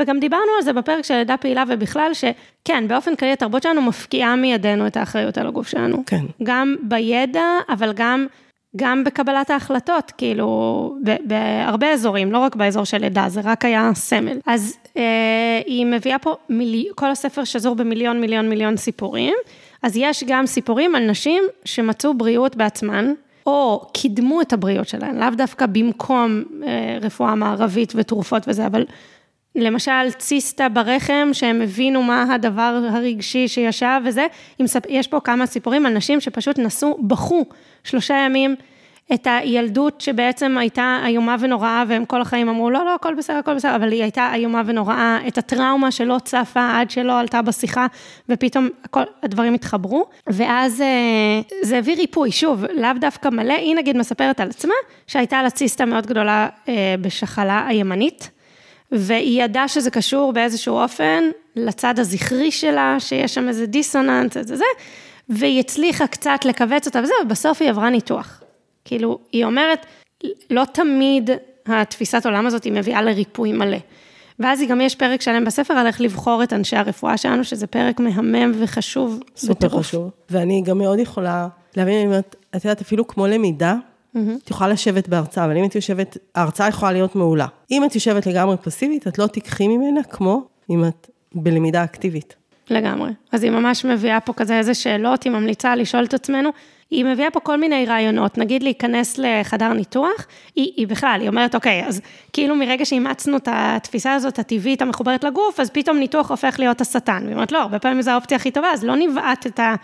וגם 0.00 0.20
דיברנו 0.20 0.52
על 0.58 0.62
זה 0.64 0.72
בפרק 0.72 1.04
של 1.04 1.14
לידה 1.14 1.36
פעילה 1.36 1.64
ובכלל, 1.68 2.10
שכן, 2.14 2.88
באופן 2.88 3.16
כללי 3.16 3.32
התרבות 3.32 3.62
שלנו 3.62 3.82
מפקיעה 3.82 4.36
מידינו 4.36 4.86
את 4.86 4.96
האחריות 4.96 5.38
על 5.38 5.46
הגוף 5.46 5.68
שלנו. 5.68 6.02
כן. 6.06 6.24
גם 6.42 6.76
בידע, 6.82 7.44
אבל 7.68 7.92
גם, 7.92 8.26
גם 8.76 9.04
בקבלת 9.04 9.50
ההחלטות, 9.50 10.12
כאילו, 10.18 10.94
בהרבה 11.24 11.92
אזורים, 11.92 12.32
לא 12.32 12.38
רק 12.38 12.56
באזור 12.56 12.84
של 12.84 12.98
לידה, 12.98 13.28
זה 13.28 13.40
רק 13.44 13.64
היה 13.64 13.90
סמל. 13.94 14.38
אז 14.46 14.78
אה, 14.96 15.02
היא 15.66 15.86
מביאה 15.86 16.18
פה, 16.18 16.34
מילי, 16.48 16.86
כל 16.94 17.10
הספר 17.10 17.44
שזור 17.44 17.74
במיליון, 17.74 18.20
מיליון, 18.20 18.48
מיליון 18.48 18.76
סיפורים. 18.76 19.34
אז 19.82 19.96
יש 19.96 20.24
גם 20.26 20.46
סיפורים 20.46 20.94
על 20.94 21.10
נשים 21.10 21.42
שמצאו 21.64 22.14
בריאות 22.14 22.56
בעצמן, 22.56 23.12
או 23.46 23.86
קידמו 23.94 24.40
את 24.40 24.52
הבריאות 24.52 24.88
שלהן, 24.88 25.16
לאו 25.16 25.30
דווקא 25.36 25.66
במקום 25.66 26.42
אה, 26.66 26.98
רפואה 27.00 27.34
מערבית 27.34 27.92
ותרופות 27.96 28.42
וזה, 28.48 28.66
אבל 28.66 28.84
למשל 29.54 30.10
ציסטה 30.18 30.68
ברחם, 30.68 31.28
שהם 31.32 31.62
הבינו 31.62 32.02
מה 32.02 32.34
הדבר 32.34 32.82
הרגשי 32.90 33.48
שישב 33.48 34.00
וזה, 34.04 34.26
יש 34.88 35.06
פה 35.06 35.20
כמה 35.20 35.46
סיפורים 35.46 35.86
על 35.86 35.92
נשים 35.92 36.20
שפשוט 36.20 36.58
נסעו, 36.58 36.98
בכו 37.02 37.44
שלושה 37.84 38.14
ימים 38.14 38.56
את 39.14 39.26
הילדות 39.30 40.00
שבעצם 40.00 40.58
הייתה 40.58 41.02
איומה 41.06 41.36
ונוראה, 41.40 41.84
והם 41.88 42.04
כל 42.04 42.20
החיים 42.20 42.48
אמרו, 42.48 42.70
לא, 42.70 42.84
לא, 42.84 42.94
הכל 42.94 43.14
בסדר, 43.14 43.36
הכל 43.36 43.54
בסדר, 43.54 43.76
אבל 43.76 43.92
היא 43.92 44.02
הייתה 44.02 44.30
איומה 44.34 44.62
ונוראה, 44.66 45.18
את 45.28 45.38
הטראומה 45.38 45.90
שלא 45.90 46.16
צפה 46.24 46.70
עד 46.74 46.90
שלא 46.90 47.18
עלתה 47.18 47.42
בשיחה, 47.42 47.86
ופתאום 48.28 48.68
כל 48.90 49.02
הדברים 49.22 49.54
התחברו, 49.54 50.06
ואז 50.26 50.80
אה, 50.80 50.86
זה 51.62 51.78
הביא 51.78 51.96
ריפוי, 51.96 52.32
שוב, 52.32 52.64
לאו 52.64 52.90
דווקא 53.00 53.28
מלא, 53.28 53.54
היא 53.54 53.74
נגיד 53.76 53.96
מספרת 53.96 54.40
על 54.40 54.48
עצמה, 54.48 54.74
שהייתה 55.06 55.42
לה 55.42 55.50
ציסטה 55.50 55.84
מאוד 55.84 56.06
גדולה 56.06 56.48
אה, 56.68 56.94
בשחלה 57.00 57.66
הימנית. 57.66 58.30
והיא 58.92 59.44
ידעה 59.44 59.68
שזה 59.68 59.90
קשור 59.90 60.32
באיזשהו 60.32 60.74
אופן 60.74 61.24
לצד 61.56 61.98
הזכרי 61.98 62.50
שלה, 62.50 62.96
שיש 62.98 63.34
שם 63.34 63.48
איזה 63.48 63.66
דיסוננס, 63.66 64.36
איזה 64.36 64.56
זה, 64.56 64.64
והיא 65.28 65.60
הצליחה 65.60 66.06
קצת 66.06 66.44
לכווץ 66.44 66.86
אותה 66.86 67.00
וזה, 67.02 67.14
ובסוף 67.24 67.62
היא 67.62 67.70
עברה 67.70 67.90
ניתוח. 67.90 68.42
כאילו, 68.84 69.18
היא 69.32 69.44
אומרת, 69.44 69.86
לא 70.50 70.64
תמיד 70.72 71.30
התפיסת 71.66 72.26
עולם 72.26 72.46
הזאת 72.46 72.64
היא 72.64 72.72
מביאה 72.72 73.02
לריפוי 73.02 73.52
מלא. 73.52 73.78
ואז 74.38 74.60
גם 74.68 74.80
יש 74.80 74.94
פרק 74.94 75.20
שלם 75.20 75.44
בספר 75.44 75.74
על 75.74 75.86
איך 75.86 76.00
לבחור 76.00 76.42
את 76.42 76.52
אנשי 76.52 76.76
הרפואה 76.76 77.16
שלנו, 77.16 77.44
שזה 77.44 77.66
פרק 77.66 78.00
מהמם 78.00 78.52
וחשוב. 78.58 79.20
סופר 79.36 79.54
בטירוף. 79.54 79.86
חשוב. 79.86 80.10
ואני 80.30 80.62
גם 80.64 80.78
מאוד 80.78 80.98
יכולה 80.98 81.48
להבין, 81.76 81.94
אני 81.94 82.06
אומרת, 82.06 82.36
את 82.56 82.64
יודעת, 82.64 82.80
אפילו 82.80 83.06
כמו 83.06 83.26
למידה, 83.26 83.74
Mm-hmm. 84.16 84.18
את 84.44 84.50
יכולה 84.50 84.70
לשבת 84.70 85.08
בהרצאה, 85.08 85.44
אבל 85.44 85.56
אם 85.56 85.64
את 85.64 85.74
יושבת, 85.74 86.16
ההרצאה 86.34 86.68
יכולה 86.68 86.92
להיות 86.92 87.16
מעולה. 87.16 87.46
אם 87.70 87.84
את 87.84 87.94
יושבת 87.94 88.26
לגמרי 88.26 88.56
פסיבית, 88.56 89.08
את 89.08 89.18
לא 89.18 89.26
תיקחי 89.26 89.68
ממנה 89.68 90.02
כמו 90.02 90.42
אם 90.70 90.84
את 90.84 91.10
בלמידה 91.34 91.84
אקטיבית. 91.84 92.36
לגמרי. 92.70 93.10
אז 93.32 93.42
היא 93.42 93.50
ממש 93.50 93.84
מביאה 93.84 94.20
פה 94.20 94.32
כזה 94.32 94.58
איזה 94.58 94.74
שאלות, 94.74 95.22
היא 95.22 95.32
ממליצה 95.32 95.76
לשאול 95.76 96.04
את 96.04 96.14
עצמנו. 96.14 96.50
היא 96.90 97.04
מביאה 97.04 97.30
פה 97.30 97.40
כל 97.40 97.56
מיני 97.56 97.86
רעיונות, 97.86 98.38
נגיד 98.38 98.62
להיכנס 98.62 99.18
לחדר 99.18 99.72
ניתוח, 99.72 100.26
היא, 100.56 100.72
היא 100.76 100.86
בכלל, 100.86 101.18
היא 101.20 101.28
אומרת, 101.28 101.54
אוקיי, 101.54 101.86
אז 101.86 102.00
כאילו 102.32 102.56
מרגע 102.56 102.84
שאימצנו 102.84 103.36
את 103.36 103.48
התפיסה 103.52 104.14
הזאת 104.14 104.38
הטבעית 104.38 104.82
המחוברת 104.82 105.24
לגוף, 105.24 105.60
אז 105.60 105.70
פתאום 105.70 105.98
ניתוח 105.98 106.30
הופך 106.30 106.56
להיות 106.58 106.80
השטן. 106.80 107.20
והיא 107.22 107.34
אומרת, 107.34 107.52
לא, 107.52 107.58
הרבה 107.58 107.78
פעמים 107.78 108.02
זו 108.02 108.10
האופציה 108.10 108.36
הכי 108.36 108.50
טובה, 108.50 108.68
אז 108.72 108.84
לא 108.84 108.96
נבעט 108.96 109.46
את 109.46 109.60
ה... 109.60 109.74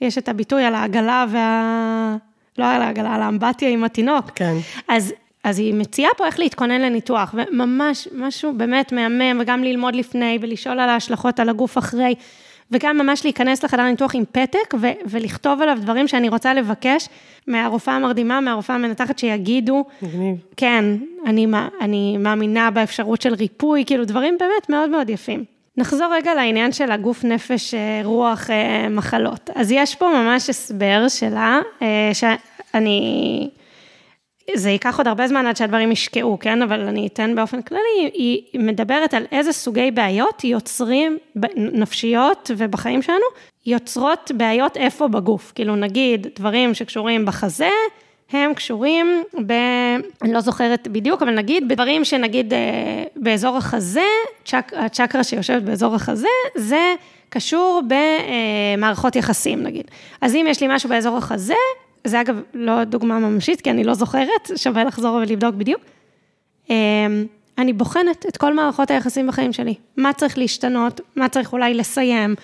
יש 0.00 0.18
את 0.18 0.28
הביטוי 0.28 0.64
על 0.64 0.74
העגלה 0.74 1.24
וה... 1.28 2.16
לא 2.58 2.64
על 2.64 2.82
העגלה, 2.82 3.14
על 3.14 3.22
האמבטיה 3.22 3.68
עם 3.68 3.84
התינוק. 3.84 4.30
כן. 4.34 4.54
אז, 4.88 5.12
אז 5.44 5.58
היא 5.58 5.74
מציעה 5.74 6.10
פה 6.16 6.26
איך 6.26 6.38
להתכונן 6.38 6.80
לניתוח, 6.80 7.34
וממש 7.34 8.08
משהו 8.14 8.52
באמת 8.52 8.92
מהמם, 8.92 9.40
וגם 9.40 9.64
ללמוד 9.64 9.96
לפני, 9.96 10.38
ולשאול 10.40 10.80
על 10.80 10.88
ההשלכות 10.88 11.40
על 11.40 11.48
הגוף 11.48 11.78
אחרי, 11.78 12.14
וגם 12.70 12.98
ממש 12.98 13.24
להיכנס 13.24 13.64
לחדר 13.64 13.82
ניתוח 13.82 14.14
עם 14.14 14.24
פתק, 14.32 14.74
ו- 14.80 14.86
ולכתוב 15.06 15.62
עליו 15.62 15.78
דברים 15.80 16.08
שאני 16.08 16.28
רוצה 16.28 16.54
לבקש 16.54 17.08
מהרופאה 17.46 17.96
המרדימה, 17.96 18.40
מהרופאה 18.40 18.76
המנתחת, 18.76 19.18
שיגידו, 19.18 19.84
מגניב. 20.02 20.36
כן, 20.56 20.84
אני, 21.26 21.46
אני 21.80 22.16
מאמינה 22.18 22.70
באפשרות 22.70 23.22
של 23.22 23.34
ריפוי, 23.34 23.84
כאילו 23.86 24.04
דברים 24.04 24.36
באמת 24.40 24.70
מאוד 24.70 24.90
מאוד 24.90 25.10
יפים. 25.10 25.44
נחזור 25.76 26.14
רגע 26.14 26.34
לעניין 26.34 26.72
של 26.72 26.90
הגוף, 26.90 27.24
נפש, 27.24 27.74
אה, 27.74 28.00
רוח, 28.04 28.50
אה, 28.50 28.88
מחלות. 28.88 29.50
אז 29.54 29.72
יש 29.72 29.94
פה 29.94 30.08
ממש 30.08 30.50
הסבר 30.50 31.08
שלה, 31.08 31.60
אה, 31.82 32.10
שאני... 32.12 33.48
זה 34.54 34.70
ייקח 34.70 34.98
עוד 34.98 35.08
הרבה 35.08 35.28
זמן 35.28 35.46
עד 35.46 35.56
שהדברים 35.56 35.92
ישקעו, 35.92 36.38
כן? 36.40 36.62
אבל 36.62 36.80
אני 36.80 37.06
אתן 37.06 37.34
באופן 37.34 37.62
כללי, 37.62 38.10
היא 38.14 38.42
מדברת 38.60 39.14
על 39.14 39.26
איזה 39.32 39.52
סוגי 39.52 39.90
בעיות 39.90 40.44
יוצרים, 40.44 41.18
נפשיות 41.56 42.50
ובחיים 42.56 43.02
שלנו, 43.02 43.24
יוצרות 43.66 44.30
בעיות 44.34 44.76
איפה 44.76 45.08
בגוף. 45.08 45.52
כאילו 45.54 45.76
נגיד 45.76 46.26
דברים 46.36 46.74
שקשורים 46.74 47.24
בחזה, 47.26 47.70
הם 48.32 48.54
קשורים 48.54 49.24
ב... 49.46 49.52
אני 50.22 50.32
לא 50.32 50.40
זוכרת 50.40 50.88
בדיוק, 50.88 51.22
אבל 51.22 51.34
נגיד 51.34 51.68
בדברים 51.68 52.04
שנגיד 52.04 52.54
אה, 52.54 52.58
באזור 53.16 53.56
החזה, 53.56 54.08
צ'ק, 54.44 54.72
הצ'קרה 54.76 55.24
שיושבת 55.24 55.62
באזור 55.62 55.94
החזה, 55.94 56.28
זה 56.54 56.94
קשור 57.28 57.82
במערכות 58.76 59.16
יחסים 59.16 59.62
נגיד. 59.62 59.90
אז 60.20 60.34
אם 60.34 60.46
יש 60.48 60.60
לי 60.60 60.66
משהו 60.70 60.88
באזור 60.88 61.16
החזה, 61.16 61.54
זה 62.06 62.20
אגב 62.20 62.40
לא 62.54 62.84
דוגמה 62.84 63.18
ממשית, 63.18 63.60
כי 63.60 63.70
אני 63.70 63.84
לא 63.84 63.94
זוכרת, 63.94 64.50
שווה 64.56 64.84
לחזור 64.84 65.14
ולבדוק 65.14 65.54
בדיוק. 65.54 65.80
אמ, 66.70 66.74
אני 67.58 67.72
בוחנת 67.72 68.26
את 68.28 68.36
כל 68.36 68.54
מערכות 68.54 68.90
היחסים 68.90 69.26
בחיים 69.26 69.52
שלי. 69.52 69.74
מה 69.96 70.12
צריך 70.12 70.38
להשתנות, 70.38 71.00
מה 71.16 71.28
צריך 71.28 71.52
אולי 71.52 71.74
לסיים, 71.74 72.34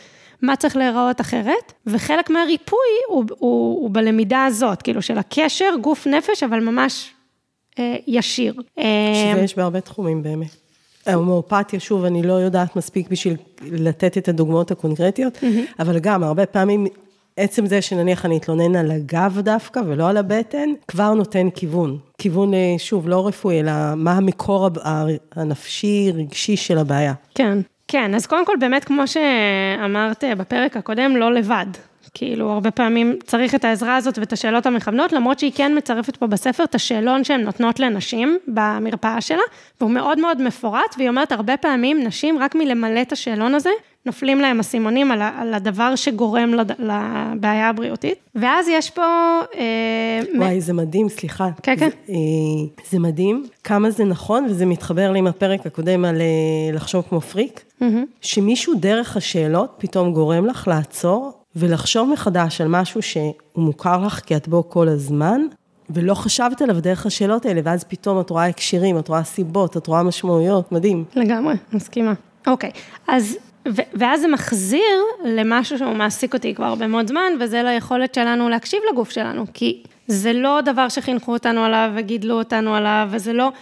מה 0.42 0.56
צריך 0.56 0.76
להיראות 0.76 1.20
אחרת, 1.20 1.72
וחלק 1.86 2.30
מהריפוי 2.30 2.78
הוא, 3.08 3.24
הוא, 3.28 3.80
הוא 3.80 3.90
בלמידה 3.92 4.44
הזאת, 4.44 4.82
כאילו 4.82 5.02
של 5.02 5.18
הקשר, 5.18 5.70
גוף 5.80 6.06
נפש, 6.06 6.42
אבל 6.42 6.60
ממש 6.60 7.10
אה, 7.78 7.96
ישיר. 8.06 8.54
שזה 8.54 8.82
אמ, 9.38 9.44
יש 9.44 9.56
בהרבה 9.56 9.80
תחומים 9.80 10.22
באמת. 10.22 10.56
ההומואפתיה, 11.06 11.80
שוב, 11.80 12.04
אני 12.04 12.22
לא 12.22 12.32
יודעת 12.32 12.76
מספיק 12.76 13.08
בשביל 13.08 13.36
לתת 13.62 14.18
את 14.18 14.28
הדוגמאות 14.28 14.70
הקונקרטיות, 14.70 15.36
mm-hmm. 15.36 15.72
אבל 15.78 15.98
גם 15.98 16.22
הרבה 16.22 16.46
פעמים 16.46 16.86
עצם 17.36 17.66
זה 17.66 17.82
שנניח 17.82 18.24
אני 18.24 18.38
אתלונן 18.38 18.76
על 18.76 18.90
הגב 18.90 19.40
דווקא 19.40 19.80
ולא 19.86 20.08
על 20.08 20.16
הבטן, 20.16 20.70
כבר 20.88 21.14
נותן 21.14 21.50
כיוון. 21.50 21.98
כיוון, 22.18 22.54
אה, 22.54 22.74
שוב, 22.78 23.08
לא 23.08 23.26
רפואי, 23.26 23.60
אלא 23.60 23.72
מה 23.96 24.12
המקור 24.12 24.68
הנפשי, 25.34 26.12
רגשי 26.14 26.56
של 26.56 26.78
הבעיה. 26.78 27.12
כן, 27.34 27.58
כן, 27.88 28.14
אז 28.14 28.26
קודם 28.26 28.46
כל, 28.46 28.56
באמת, 28.60 28.84
כמו 28.84 29.02
שאמרת 29.06 30.24
בפרק 30.38 30.76
הקודם, 30.76 31.16
לא 31.16 31.34
לבד. 31.34 31.66
כאילו, 32.14 32.50
הרבה 32.50 32.70
פעמים 32.70 33.16
צריך 33.24 33.54
את 33.54 33.64
העזרה 33.64 33.96
הזאת 33.96 34.18
ואת 34.18 34.32
השאלות 34.32 34.66
המכוונות, 34.66 35.12
למרות 35.12 35.38
שהיא 35.38 35.52
כן 35.54 35.78
מצרפת 35.78 36.16
פה 36.16 36.26
בספר 36.26 36.64
את 36.64 36.74
השאלון 36.74 37.24
שהן 37.24 37.40
נותנות 37.40 37.80
לנשים 37.80 38.38
במרפאה 38.48 39.20
שלה, 39.20 39.42
והוא 39.80 39.90
מאוד 39.90 40.20
מאוד 40.20 40.42
מפורט, 40.42 40.94
והיא 40.98 41.08
אומרת, 41.08 41.32
הרבה 41.32 41.56
פעמים 41.56 42.04
נשים, 42.04 42.38
רק 42.38 42.54
מלמלא 42.54 43.02
את 43.02 43.12
השאלון 43.12 43.54
הזה, 43.54 43.70
נופלים 44.06 44.40
להם 44.40 44.60
אסימונים 44.60 45.12
על, 45.12 45.22
על 45.22 45.54
הדבר 45.54 45.96
שגורם 45.96 46.54
לד, 46.54 46.72
לבעיה 46.78 47.68
הבריאותית. 47.68 48.18
ואז 48.34 48.68
יש 48.68 48.90
פה... 48.90 49.02
אה, 49.58 50.20
וואי, 50.38 50.56
מ... 50.56 50.60
זה 50.60 50.72
מדהים, 50.72 51.08
סליחה. 51.08 51.48
כן, 51.62 51.76
כן. 51.76 51.88
זה, 51.88 52.12
אה, 52.12 52.84
זה 52.90 52.98
מדהים 52.98 53.46
כמה 53.64 53.90
זה 53.90 54.04
נכון, 54.04 54.44
וזה 54.44 54.66
מתחבר 54.66 55.12
לי 55.12 55.18
עם 55.18 55.26
הפרק 55.26 55.66
הקודם 55.66 56.04
על 56.04 56.20
אה, 56.20 56.74
לחשוב 56.74 57.04
כמו 57.08 57.20
פריק, 57.20 57.60
mm-hmm. 57.60 57.84
שמישהו 58.20 58.74
דרך 58.74 59.16
השאלות 59.16 59.74
פתאום 59.78 60.12
גורם 60.12 60.46
לך 60.46 60.68
לעצור 60.68 61.41
ולחשוב 61.56 62.10
מחדש 62.12 62.60
על 62.60 62.68
משהו 62.68 63.02
שהוא 63.02 63.34
מוכר 63.56 64.06
לך 64.06 64.20
כי 64.20 64.36
את 64.36 64.48
בו 64.48 64.68
כל 64.68 64.88
הזמן, 64.88 65.40
ולא 65.90 66.14
חשבת 66.14 66.62
עליו 66.62 66.80
דרך 66.80 67.06
השאלות 67.06 67.46
האלה, 67.46 67.60
ואז 67.64 67.84
פתאום 67.84 68.20
את 68.20 68.30
רואה 68.30 68.46
הקשרים, 68.46 68.98
את 68.98 69.08
רואה 69.08 69.24
סיבות, 69.24 69.76
את 69.76 69.86
רואה 69.86 70.02
משמעויות, 70.02 70.72
מדהים. 70.72 71.04
לגמרי, 71.16 71.54
מסכימה. 71.72 72.12
אוקיי, 72.46 72.70
אז, 73.08 73.38
ו- 73.68 73.82
ואז 73.94 74.20
זה 74.20 74.28
מחזיר 74.28 75.02
למשהו 75.24 75.78
שהוא 75.78 75.92
מעסיק 75.92 76.34
אותי 76.34 76.54
כבר 76.54 76.64
הרבה 76.64 76.86
מאוד 76.86 77.08
זמן, 77.08 77.32
וזה 77.40 77.62
ליכולת 77.62 78.14
שלנו 78.14 78.48
להקשיב 78.48 78.80
לגוף 78.92 79.10
שלנו, 79.10 79.44
כי 79.54 79.82
זה 80.06 80.32
לא 80.32 80.60
דבר 80.64 80.88
שחינכו 80.88 81.32
אותנו 81.32 81.64
עליו 81.64 81.92
וגידלו 81.96 82.38
אותנו 82.38 82.74
עליו, 82.74 83.08
וזה 83.10 83.32
לא... 83.32 83.52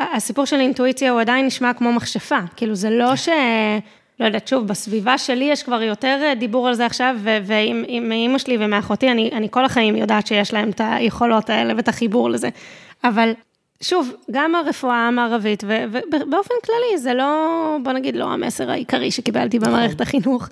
הסיפור 0.00 0.44
של 0.44 0.60
אינטואיציה 0.60 1.10
הוא 1.10 1.20
עדיין 1.20 1.46
נשמע 1.46 1.72
כמו 1.72 1.92
מכשפה, 1.92 2.38
כאילו 2.56 2.74
זה 2.74 2.90
לא 2.90 3.16
ש... 3.16 3.28
לא 4.22 4.26
יודעת, 4.26 4.48
שוב, 4.48 4.66
בסביבה 4.66 5.18
שלי 5.18 5.44
יש 5.44 5.62
כבר 5.62 5.82
יותר 5.82 6.18
אה, 6.22 6.34
דיבור 6.34 6.68
על 6.68 6.74
זה 6.74 6.86
עכשיו, 6.86 7.16
ועם 7.22 8.12
אימא 8.12 8.38
שלי 8.38 8.56
ומאחותי, 8.60 9.10
אני, 9.10 9.30
אני 9.32 9.48
כל 9.50 9.64
החיים 9.64 9.96
יודעת 9.96 10.26
שיש 10.26 10.52
להם 10.52 10.70
את 10.70 10.80
היכולות 10.84 11.50
האלה 11.50 11.74
ואת 11.76 11.88
החיבור 11.88 12.30
לזה. 12.30 12.48
אבל 13.04 13.32
שוב, 13.80 14.12
גם 14.30 14.54
הרפואה 14.54 15.08
המערבית, 15.08 15.64
ובאופן 15.66 16.54
כללי, 16.64 16.98
זה 16.98 17.14
לא, 17.14 17.76
בוא 17.82 17.92
נגיד, 17.92 18.16
לא 18.16 18.24
המסר 18.24 18.70
העיקרי 18.70 19.10
שקיבלתי 19.10 19.58
נכון. 19.58 19.72
במערכת 19.72 20.00
החינוך. 20.00 20.48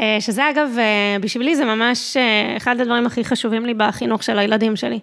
אה, 0.00 0.16
שזה 0.20 0.50
אגב, 0.50 0.76
אה, 0.78 1.16
בשבילי 1.20 1.56
זה 1.56 1.64
ממש 1.64 2.16
אחד 2.56 2.80
הדברים 2.80 3.06
הכי 3.06 3.24
חשובים 3.24 3.66
לי 3.66 3.74
בחינוך 3.74 4.22
של 4.22 4.38
הילדים 4.38 4.76
שלי. 4.76 4.98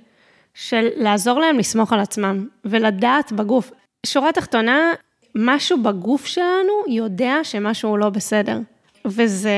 של 0.54 0.88
לעזור 0.96 1.40
להם 1.40 1.58
לסמוך 1.58 1.94
על 1.94 2.00
עצמם, 2.00 2.46
ולדעת 2.66 3.32
בגוף. 3.32 3.72
שורה 4.06 4.32
תחתונה, 4.32 4.94
משהו 5.36 5.84
בגוף 5.84 6.26
שלנו 6.26 6.74
יודע 6.88 7.36
שמשהו 7.44 7.98
לא 7.98 8.10
בסדר. 8.10 8.60
וזה 9.06 9.52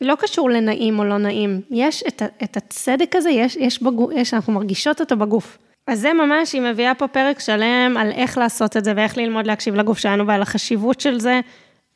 לא 0.00 0.14
קשור 0.14 0.50
לנעים 0.50 0.98
או 0.98 1.04
לא 1.04 1.18
נעים. 1.18 1.60
יש 1.70 2.04
את, 2.08 2.22
את 2.44 2.56
הצדק 2.56 3.16
הזה, 3.16 3.30
יש, 3.30 3.56
יש 3.56 3.82
בגוף, 3.82 4.10
יש, 4.14 4.34
אנחנו 4.34 4.52
מרגישות 4.52 5.00
אותו 5.00 5.16
בגוף. 5.16 5.58
אז 5.86 6.00
זה 6.00 6.12
ממש, 6.12 6.52
היא 6.52 6.62
מביאה 6.62 6.94
פה 6.94 7.08
פרק 7.08 7.40
שלם 7.40 7.96
על 7.98 8.10
איך 8.10 8.38
לעשות 8.38 8.76
את 8.76 8.84
זה 8.84 8.92
ואיך 8.96 9.18
ללמוד 9.18 9.46
להקשיב 9.46 9.74
לגוף 9.74 9.98
שלנו 9.98 10.26
ועל 10.26 10.42
החשיבות 10.42 11.00
של 11.00 11.20
זה 11.20 11.40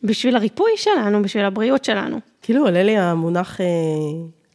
בשביל 0.02 0.36
הריפוי 0.36 0.70
שלנו, 0.76 1.22
בשביל 1.22 1.44
הבריאות 1.44 1.84
שלנו. 1.84 2.18
כאילו 2.42 2.64
עולה 2.64 2.82
לי 2.82 2.98
המונח 2.98 3.60
אה, 3.60 3.66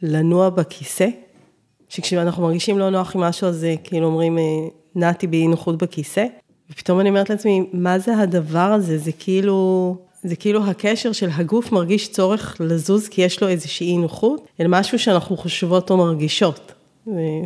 לנוע 0.01 0.49
בכיסא, 0.49 1.07
שכשאנחנו 1.89 2.43
מרגישים 2.43 2.79
לא 2.79 2.89
נוח 2.89 3.15
עם 3.15 3.21
משהו, 3.21 3.47
אז 3.47 3.67
כאילו 3.83 4.07
אומרים, 4.07 4.37
אה, 4.37 4.43
נעתי 4.95 5.27
באי 5.27 5.47
נוחות 5.47 5.83
בכיסא. 5.83 6.25
ופתאום 6.71 6.99
אני 6.99 7.09
אומרת 7.09 7.29
לעצמי, 7.29 7.65
מה 7.73 7.99
זה 7.99 8.17
הדבר 8.17 8.59
הזה? 8.59 8.97
זה 8.97 9.11
כאילו, 9.19 9.95
זה 10.23 10.35
כאילו 10.35 10.65
הקשר 10.65 11.11
של 11.11 11.29
הגוף 11.33 11.71
מרגיש 11.71 12.11
צורך 12.11 12.57
לזוז 12.59 13.07
כי 13.07 13.21
יש 13.21 13.41
לו 13.41 13.47
איזושהי 13.47 13.87
אי 13.87 13.97
נוחות, 13.97 14.47
אל 14.59 14.67
משהו 14.67 14.99
שאנחנו 14.99 15.37
חושבות 15.37 15.89
או 15.89 15.97
מרגישות. 15.97 16.73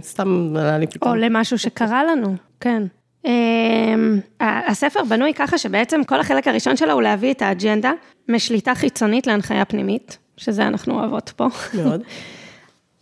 סתם 0.02 0.56
עלה 0.60 0.78
לי 0.78 0.88
פתאום. 0.88 1.12
או 1.12 1.16
למשהו 1.16 1.58
שקרה 1.58 2.04
לנו, 2.04 2.36
כן. 2.60 2.84
אמ, 3.26 4.20
הספר 4.40 5.00
בנוי 5.10 5.34
ככה 5.34 5.58
שבעצם 5.58 6.04
כל 6.04 6.20
החלק 6.20 6.48
הראשון 6.48 6.78
שלו 6.78 6.92
הוא 6.94 7.02
להביא 7.02 7.32
את 7.32 7.42
האג'נדה 7.42 7.92
משליטה 8.30 8.76
חיצונית 8.76 9.28
להנחיה 9.28 9.66
פנימית, 9.66 10.18
שזה 10.38 10.68
אנחנו 10.68 11.00
אוהבות 11.00 11.34
פה. 11.36 11.48
מאוד. 11.74 12.02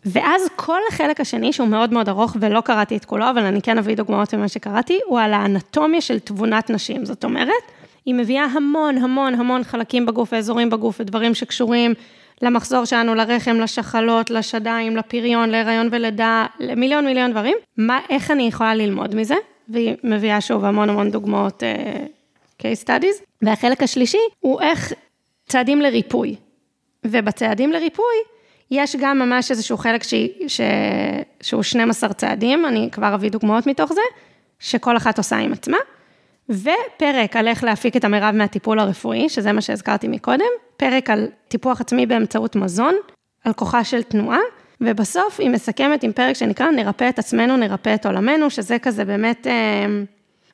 ואז 0.06 0.50
כל 0.56 0.80
החלק 0.90 1.22
השני, 1.22 1.54
שהוא 1.54 1.68
מאוד 1.68 1.94
מאוד 1.94 2.10
ארוך 2.10 2.36
ולא 2.40 2.62
קראתי 2.62 2.98
את 2.98 3.06
כולו, 3.06 3.30
אבל 3.30 3.44
אני 3.44 3.62
כן 3.62 3.78
אביא 3.78 3.96
דוגמאות 3.96 4.34
ממה 4.34 4.48
שקראתי, 4.48 5.00
הוא 5.06 5.20
על 5.20 5.34
האנטומיה 5.34 6.02
של 6.02 6.20
תבונת 6.20 6.70
נשים. 6.70 7.06
זאת 7.06 7.24
אומרת, 7.24 7.64
היא 8.06 8.16
מביאה 8.16 8.46
המון 8.46 8.98
המון 8.98 9.34
המון 9.34 9.64
חלקים 9.64 10.06
בגוף, 10.06 10.30
ואזורים 10.34 10.70
בגוף, 10.70 11.00
ודברים 11.00 11.34
שקשורים 11.34 11.94
למחזור 12.42 12.86
שלנו, 12.86 13.16
לרחם, 13.16 13.56
לשחלות, 13.56 14.30
לשדיים, 14.30 14.98
לפריון, 14.98 15.50
להיריון 15.50 15.90
ולידה, 15.92 16.46
למיליון 16.60 17.06
מיליון 17.06 17.32
דברים. 17.32 17.58
מה, 17.78 18.00
איך 18.10 18.32
אני 18.32 18.44
יכולה 18.44 18.76
ללמוד 18.76 19.16
מזה? 19.16 19.36
והיא 19.70 19.96
מביאה 20.04 20.42
שוב 20.42 20.66
המון 20.66 20.90
המון 20.90 21.12
דוגמאות, 21.12 21.64
uh, 21.64 22.62
case 22.62 22.88
studies. 22.88 23.24
והחלק 23.42 23.84
השלישי 23.84 24.18
הוא 24.40 24.62
איך 24.62 24.94
צעדים 25.48 25.82
לריפוי. 25.82 26.36
ובצעדים 27.06 27.72
לריפוי, 27.72 28.16
יש 28.74 28.96
גם 29.00 29.20
ממש 29.20 29.52
איזשהו 29.52 29.78
חלק 29.78 30.04
ש... 30.04 30.14
ש... 30.48 30.62
שהוא 31.42 31.64
12 31.64 32.14
צעדים, 32.14 32.66
אני 32.66 32.90
כבר 32.92 33.16
אביא 33.16 33.32
דוגמאות 33.32 33.68
מתוך 33.68 33.94
זה, 33.94 34.02
שכל 34.60 34.98
אחת 34.98 35.18
עושה 35.18 35.38
עם 35.38 35.54
עצמה, 35.54 35.78
ופרק 36.50 37.36
על 37.36 37.48
איך 37.48 37.64
להפיק 37.64 37.98
את 37.98 38.04
המרב 38.04 38.36
מהטיפול 38.36 38.80
הרפואי, 38.80 39.30
שזה 39.30 39.52
מה 39.52 39.62
שהזכרתי 39.62 40.08
מקודם, 40.08 40.46
פרק 40.78 41.10
על 41.10 41.28
טיפוח 41.48 41.82
עצמי 41.82 42.06
באמצעות 42.06 42.56
מזון, 42.56 42.96
על 43.44 43.54
כוחה 43.54 43.84
של 43.84 44.04
תנועה, 44.04 44.40
ובסוף 44.82 45.40
היא 45.40 45.50
מסכמת 45.50 46.04
עם 46.04 46.12
פרק 46.12 46.36
שנקרא 46.36 46.72
נרפא 46.72 47.10
את 47.10 47.20
עצמנו, 47.20 47.58
נרפא 47.58 47.96
את 47.96 48.06
עולמנו, 48.06 48.50
שזה 48.50 48.80
כזה 48.80 49.06
באמת... 49.06 49.48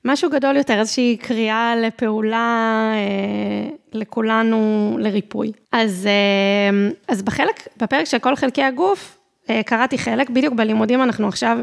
אה, 0.06 0.12
משהו 0.12 0.30
גדול 0.30 0.56
יותר, 0.56 0.80
איזושהי 0.80 1.18
קריאה 1.18 1.76
לפעולה 1.76 2.92
אה, 2.94 3.70
לכולנו 3.94 4.96
לריפוי. 5.00 5.52
אז, 5.72 6.08
אה, 6.08 6.90
אז 7.08 7.22
בחלק, 7.22 7.68
בפרק 7.78 8.06
של 8.06 8.20
כל 8.20 8.36
חלקי 8.36 8.64
הגוף, 8.64 9.18
אה, 9.50 9.64
קראתי 9.64 9.98
חלק, 9.98 10.30
בדיוק 10.30 10.54
בלימודים 10.54 11.04
אנחנו 11.04 11.28
עכשיו 11.28 11.58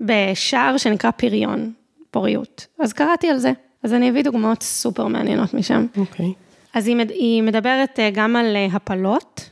בשער 0.00 0.76
שנקרא 0.76 1.10
פריון, 1.10 1.72
פוריות. 2.10 2.66
אז 2.80 2.92
קראתי 2.92 3.28
על 3.28 3.38
זה. 3.38 3.52
אז 3.82 3.92
אני 3.92 4.10
אביא 4.10 4.24
דוגמאות 4.24 4.62
סופר 4.62 5.06
מעניינות 5.06 5.54
משם. 5.54 5.86
אוקיי. 5.96 6.26
Okay. 6.26 6.32
אז 6.74 6.86
היא, 6.86 6.96
היא 7.08 7.42
מדברת 7.42 7.98
גם 8.12 8.36
על 8.36 8.56
הפלות, 8.72 9.40
אה, 9.40 9.51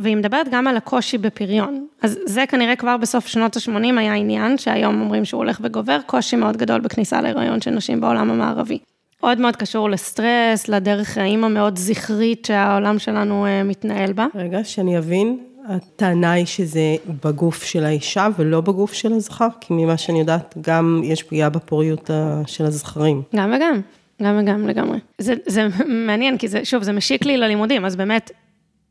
והיא 0.00 0.16
מדברת 0.16 0.46
גם 0.50 0.66
על 0.66 0.76
הקושי 0.76 1.18
בפריון. 1.18 1.86
אז 2.02 2.18
זה 2.26 2.44
כנראה 2.48 2.76
כבר 2.76 2.96
בסוף 2.96 3.26
שנות 3.26 3.56
ה-80 3.56 3.98
היה 3.98 4.14
עניין, 4.14 4.58
שהיום 4.58 5.00
אומרים 5.00 5.24
שהוא 5.24 5.38
הולך 5.38 5.58
וגובר, 5.62 5.98
קושי 6.06 6.36
מאוד 6.36 6.56
גדול 6.56 6.80
בכניסה 6.80 7.20
להיריון 7.20 7.60
של 7.60 7.70
נשים 7.70 8.00
בעולם 8.00 8.30
המערבי. 8.30 8.78
עוד 9.20 9.40
מאוד 9.40 9.56
קשור 9.56 9.90
לסטרס, 9.90 10.68
לדרך 10.68 11.08
חיים 11.08 11.44
המאוד 11.44 11.78
זכרית 11.78 12.44
שהעולם 12.44 12.98
שלנו 12.98 13.46
אה, 13.46 13.62
מתנהל 13.62 14.12
בה. 14.12 14.26
רגע, 14.34 14.64
שאני 14.64 14.98
אבין, 14.98 15.38
הטענה 15.68 16.32
היא 16.32 16.46
שזה 16.46 16.96
בגוף 17.24 17.62
של 17.62 17.84
האישה 17.84 18.28
ולא 18.38 18.60
בגוף 18.60 18.92
של 18.92 19.12
הזכר, 19.12 19.48
כי 19.60 19.74
ממה 19.74 19.96
שאני 19.96 20.20
יודעת, 20.20 20.54
גם 20.60 21.00
יש 21.04 21.22
פגיעה 21.22 21.50
בפוריות 21.50 22.10
של 22.46 22.64
הזכרים. 22.64 23.22
גם 23.36 23.52
וגם, 23.56 23.80
גם 24.22 24.38
וגם 24.42 24.68
לגמרי. 24.68 24.98
זה, 25.18 25.34
זה 25.46 25.68
מעניין, 26.06 26.38
כי 26.38 26.48
זה, 26.48 26.64
שוב, 26.64 26.82
זה 26.82 26.92
משיק 26.92 27.24
לי 27.24 27.36
ללימודים, 27.36 27.84
אז 27.84 27.96
באמת, 27.96 28.30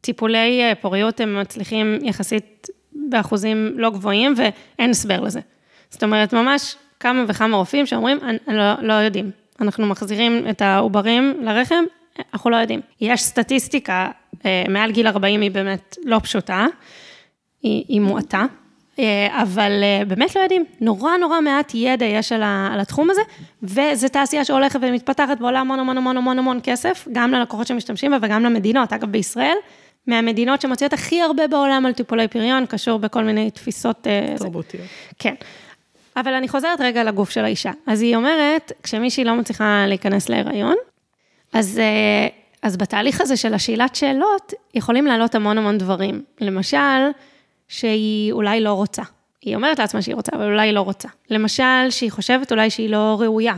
טיפולי 0.02 0.62
אה, 0.62 0.76
פוריות 0.76 1.20
הם 1.20 1.42
מצליחים 1.42 2.00
יחסית 2.02 2.68
באחוזים 2.94 3.74
לא 3.76 3.90
גבוהים 3.90 4.34
ואין 4.38 4.90
הסבר 4.90 5.20
לזה. 5.20 5.40
זאת 5.90 6.04
אומרת, 6.04 6.34
ממש 6.34 6.76
כמה 7.00 7.26
וכמה 7.28 7.58
רופאים 7.58 7.86
שאומרים, 7.86 8.20
לא, 8.48 8.74
לא 8.82 8.94
יודעים. 8.94 9.32
אנחנו 9.62 9.86
מחזירים 9.86 10.46
את 10.50 10.62
העוברים 10.62 11.34
לרחם, 11.42 11.84
אנחנו 12.34 12.50
לא 12.50 12.56
יודעים. 12.56 12.82
יש 13.02 13.22
סטטיסטיקה, 13.22 14.12
אה, 14.46 14.64
מעל 14.70 14.92
גיל 14.92 15.08
40 15.08 15.42
היא 15.42 15.52
באמת 15.52 15.98
לא 16.06 16.20
פשוטה, 16.24 16.66
היא, 17.64 17.84
היא 17.88 18.02
מועטה, 18.02 18.46
אה, 19.00 19.42
אבל 19.42 19.72
באמת 20.08 20.36
לא 20.36 20.42
יודעים, 20.42 20.66
נורא 20.82 21.18
נורא 21.18 21.42
מעט 21.42 21.72
ידע 21.76 22.06
יש 22.06 22.32
על 22.32 22.80
התחום 22.80 23.10
הזה, 23.10 23.22
וזו 23.64 24.08
תעשייה 24.08 24.46
שהולכת 24.46 24.80
ומתפתחת 24.82 25.42
ועולה 25.42 25.60
המון 25.60 25.80
המון 25.80 25.98
המון 25.98 26.18
המון 26.18 26.40
המון 26.40 26.60
כסף, 26.64 27.08
גם 27.12 27.32
ללקוחות 27.32 27.68
שמשתמשים 27.68 28.12
בה 28.12 28.18
וגם 28.22 28.44
למדינות. 28.44 28.94
אגב, 28.94 29.12
בישראל, 29.12 29.56
מהמדינות 30.10 30.62
שמוציאות 30.62 30.94
הכי 30.94 31.22
הרבה 31.22 31.48
בעולם 31.48 31.86
על 31.86 31.94
טיפולי 31.94 32.28
פריון, 32.28 32.66
קשור 32.66 33.00
בכל 33.00 33.24
מיני 33.24 33.52
תפיסות... 33.52 34.08
תרבותיות. 34.38 34.86
כן. 35.20 35.34
אבל 36.16 36.34
אני 36.34 36.48
חוזרת 36.48 36.82
רגע 36.82 37.04
לגוף 37.04 37.30
של 37.30 37.44
האישה. 37.46 37.72
אז 37.88 38.02
היא 38.02 38.16
אומרת, 38.16 38.72
כשמישהי 38.84 39.24
לא 39.24 39.36
מצליחה 39.36 39.86
להיכנס 39.88 40.30
להיריון, 40.30 40.76
אז, 41.54 41.82
אז 42.62 42.78
בתהליך 42.78 43.22
הזה 43.22 43.38
של 43.38 43.54
השאלת 43.54 43.96
שאלות, 43.96 44.54
יכולים 44.74 45.06
לעלות 45.06 45.36
המון 45.36 45.58
המון 45.58 45.78
דברים. 45.78 46.24
למשל, 46.42 47.10
שהיא 47.68 48.32
אולי 48.32 48.62
לא 48.62 48.74
רוצה. 48.74 49.04
היא 49.42 49.56
אומרת 49.56 49.80
לעצמה 49.80 50.02
שהיא 50.02 50.16
רוצה, 50.16 50.32
אבל 50.36 50.44
אולי 50.44 50.68
היא 50.68 50.74
לא 50.74 50.82
רוצה. 50.82 51.08
למשל, 51.30 51.90
שהיא 51.90 52.12
חושבת 52.12 52.52
אולי 52.52 52.70
שהיא 52.70 52.90
לא 52.90 53.18
ראויה, 53.20 53.56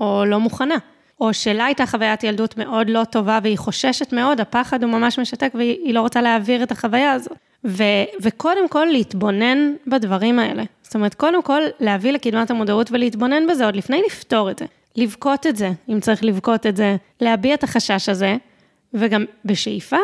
או 0.00 0.24
לא 0.24 0.40
מוכנה. 0.40 0.76
או 1.22 1.34
שלה 1.34 1.64
הייתה 1.64 1.86
חוויית 1.86 2.24
ילדות 2.24 2.58
מאוד 2.58 2.90
לא 2.90 3.04
טובה 3.04 3.38
והיא 3.42 3.58
חוששת 3.58 4.12
מאוד, 4.12 4.40
הפחד 4.40 4.82
הוא 4.82 4.92
ממש 4.92 5.18
משתק 5.18 5.52
והיא 5.54 5.94
לא 5.94 6.00
רוצה 6.00 6.22
להעביר 6.22 6.62
את 6.62 6.72
החוויה 6.72 7.12
הזאת. 7.12 7.36
ו, 7.64 7.82
וקודם 8.20 8.68
כל 8.68 8.84
להתבונן 8.84 9.72
בדברים 9.86 10.38
האלה. 10.38 10.62
זאת 10.82 10.94
אומרת, 10.94 11.14
קודם 11.14 11.42
כל 11.42 11.62
להביא 11.80 12.12
לקדמת 12.12 12.50
המודעות 12.50 12.92
ולהתבונן 12.92 13.46
בזה 13.46 13.64
עוד 13.64 13.76
לפני 13.76 14.02
לפתור 14.06 14.50
את 14.50 14.58
זה. 14.58 14.64
לבכות 14.96 15.46
את 15.46 15.56
זה, 15.56 15.70
אם 15.88 16.00
צריך 16.00 16.24
לבכות 16.24 16.66
את 16.66 16.76
זה, 16.76 16.96
להביע 17.20 17.54
את 17.54 17.64
החשש 17.64 18.08
הזה, 18.08 18.36
וגם 18.94 19.24
בשאיפה 19.44 19.96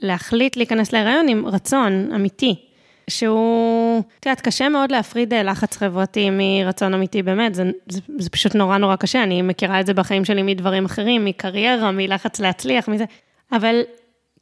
להחליט 0.00 0.56
להיכנס 0.56 0.92
להיריון 0.92 1.28
עם 1.28 1.46
רצון 1.46 2.08
אמיתי. 2.14 2.69
שהוא, 3.10 4.02
את 4.20 4.26
יודעת, 4.26 4.40
קשה 4.40 4.68
מאוד 4.68 4.92
להפריד 4.92 5.34
אה, 5.34 5.42
לחץ 5.42 5.76
חברתי 5.76 6.30
מרצון 6.32 6.94
אמיתי, 6.94 7.22
באמת, 7.22 7.54
זה, 7.54 7.70
זה, 7.88 8.00
זה 8.18 8.30
פשוט 8.30 8.54
נורא 8.54 8.78
נורא 8.78 8.96
קשה, 8.96 9.22
אני 9.22 9.42
מכירה 9.42 9.80
את 9.80 9.86
זה 9.86 9.94
בחיים 9.94 10.24
שלי 10.24 10.42
מדברים 10.42 10.84
אחרים, 10.84 11.24
מקריירה, 11.24 11.92
מלחץ 11.92 12.40
להצליח, 12.40 12.88
מזה, 12.88 13.04
אבל 13.52 13.80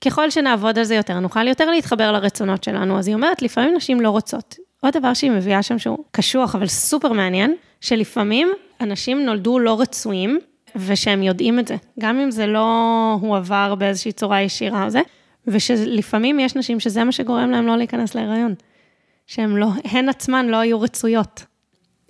ככל 0.05 0.31
שנעבוד 0.31 0.79
על 0.79 0.85
זה 0.85 0.95
יותר, 0.95 1.21
נוכל 1.21 1.49
יותר 1.49 1.71
להתחבר 1.71 2.13
לרצונות 2.13 2.65
שלנו. 2.65 2.99
אז 2.99 3.09
היא 3.09 3.15
אומרת, 3.15 3.43
לפעמים 3.43 3.75
נשים 3.77 4.01
לא 4.01 4.11
רוצות. 4.11 4.57
עוד 4.81 4.97
דבר 4.97 5.15
שהיא 5.15 5.31
מביאה 5.31 5.63
שם 5.63 5.79
שהוא 5.79 5.99
קשוח, 6.11 6.55
אבל 6.55 6.67
סופר 6.67 7.13
מעניין, 7.13 7.55
שלפעמים 7.81 8.53
אנשים 8.81 9.25
נולדו 9.25 9.59
לא 9.59 9.81
רצויים, 9.81 10.39
ושהם 10.77 11.23
יודעים 11.23 11.59
את 11.59 11.69
זה, 11.69 11.77
גם 12.01 12.19
אם 12.19 12.31
זה 12.31 12.47
לא 12.47 13.19
הועבר 13.21 13.75
באיזושהי 13.75 14.13
צורה 14.13 14.43
ישירה 14.43 14.85
או 14.85 14.91
זה, 14.91 15.01
ושלפעמים 15.51 16.41
יש 16.41 16.57
נשים 16.57 16.81
שזה 16.81 17.05
מה 17.05 17.13
שגורם 17.13 17.51
להם 17.51 17.67
לא 17.67 17.77
להיכנס 17.77 18.15
להיריון. 18.15 18.55
שהן 19.27 19.51
לא, 19.51 19.69
הן 19.85 20.09
עצמן 20.09 20.47
לא 20.47 20.57
היו 20.57 20.81
רצויות. 20.81 21.45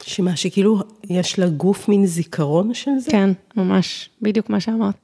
שמה, 0.02 0.36
שכאילו 0.36 0.78
יש 1.10 1.38
לגוף 1.38 1.88
מין 1.88 2.06
זיכרון 2.06 2.74
של 2.74 2.90
זה? 2.98 3.10
כן, 3.10 3.30
ממש, 3.56 4.10
בדיוק 4.22 4.50
מה 4.50 4.60
שאמרת. 4.60 4.94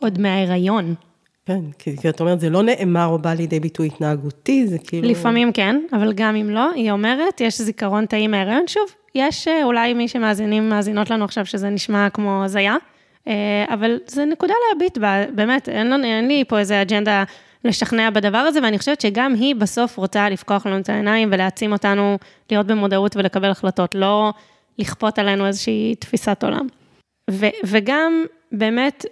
עוד 0.00 0.20
מההיריון. 0.20 0.94
כן, 1.46 1.60
כי, 1.78 1.96
כי 1.96 2.08
את 2.08 2.20
אומרת, 2.20 2.40
זה 2.40 2.50
לא 2.50 2.62
נאמר 2.62 3.06
או 3.06 3.18
בא 3.18 3.34
לידי 3.34 3.60
ביטוי 3.60 3.86
התנהגותי, 3.86 4.66
זה 4.66 4.78
כאילו... 4.78 5.08
לפעמים 5.08 5.52
כן, 5.52 5.80
אבל 5.92 6.12
גם 6.12 6.36
אם 6.36 6.50
לא, 6.50 6.70
היא 6.74 6.90
אומרת, 6.90 7.40
יש 7.40 7.60
זיכרון 7.60 8.06
תאי 8.06 8.26
מההיריון. 8.26 8.66
שוב, 8.66 8.82
יש 9.14 9.48
אה, 9.48 9.64
אולי 9.64 9.94
מי 9.94 10.08
שמאזינים, 10.08 10.68
מאזינות 10.68 11.10
לנו 11.10 11.24
עכשיו 11.24 11.46
שזה 11.46 11.68
נשמע 11.68 12.10
כמו 12.10 12.44
הזיה, 12.44 12.76
אה, 13.28 13.64
אבל 13.74 13.98
זה 14.06 14.24
נקודה 14.24 14.54
להביט 14.70 14.98
בה, 14.98 15.24
באמת, 15.34 15.68
אין, 15.68 16.04
אין 16.04 16.28
לי 16.28 16.44
פה 16.48 16.58
איזה 16.58 16.82
אג'נדה 16.82 17.24
לשכנע 17.64 18.10
בדבר 18.10 18.38
הזה, 18.38 18.60
ואני 18.62 18.78
חושבת 18.78 19.00
שגם 19.00 19.34
היא 19.34 19.54
בסוף 19.54 19.96
רוצה 19.96 20.28
לפקוח 20.28 20.66
לנו 20.66 20.78
את 20.78 20.88
העיניים 20.88 21.28
ולהעצים 21.32 21.72
אותנו 21.72 22.18
להיות 22.50 22.66
במודעות 22.66 23.16
ולקבל 23.16 23.50
החלטות, 23.50 23.94
לא 23.94 24.32
לכפות 24.78 25.18
עלינו 25.18 25.46
איזושהי 25.46 25.94
תפיסת 25.94 26.44
עולם. 26.44 26.66
ו, 27.30 27.46
וגם 27.64 28.24
באמת 28.52 29.06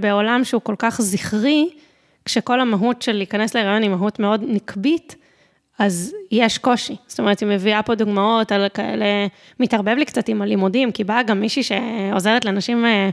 בעולם 0.00 0.44
שהוא 0.44 0.62
כל 0.62 0.74
כך 0.78 1.00
זכרי, 1.00 1.70
כשכל 2.24 2.60
המהות 2.60 3.02
של 3.02 3.12
להיכנס 3.12 3.54
להיריון 3.54 3.82
היא 3.82 3.90
מהות 3.90 4.18
מאוד 4.18 4.44
נקבית, 4.46 5.16
אז 5.78 6.14
יש 6.30 6.58
קושי. 6.58 6.96
זאת 7.06 7.18
אומרת, 7.18 7.40
היא 7.40 7.48
מביאה 7.48 7.82
פה 7.82 7.94
דוגמאות 7.94 8.52
על 8.52 8.68
כאלה, 8.74 9.04
מתערבב 9.60 9.94
לי 9.98 10.04
קצת 10.04 10.28
עם 10.28 10.42
הלימודים, 10.42 10.92
כי 10.92 11.04
באה 11.04 11.22
גם 11.22 11.40
מישהי 11.40 11.62
שעוזרת 11.62 12.44
לאנשים 12.44 12.86
אה, 12.86 13.10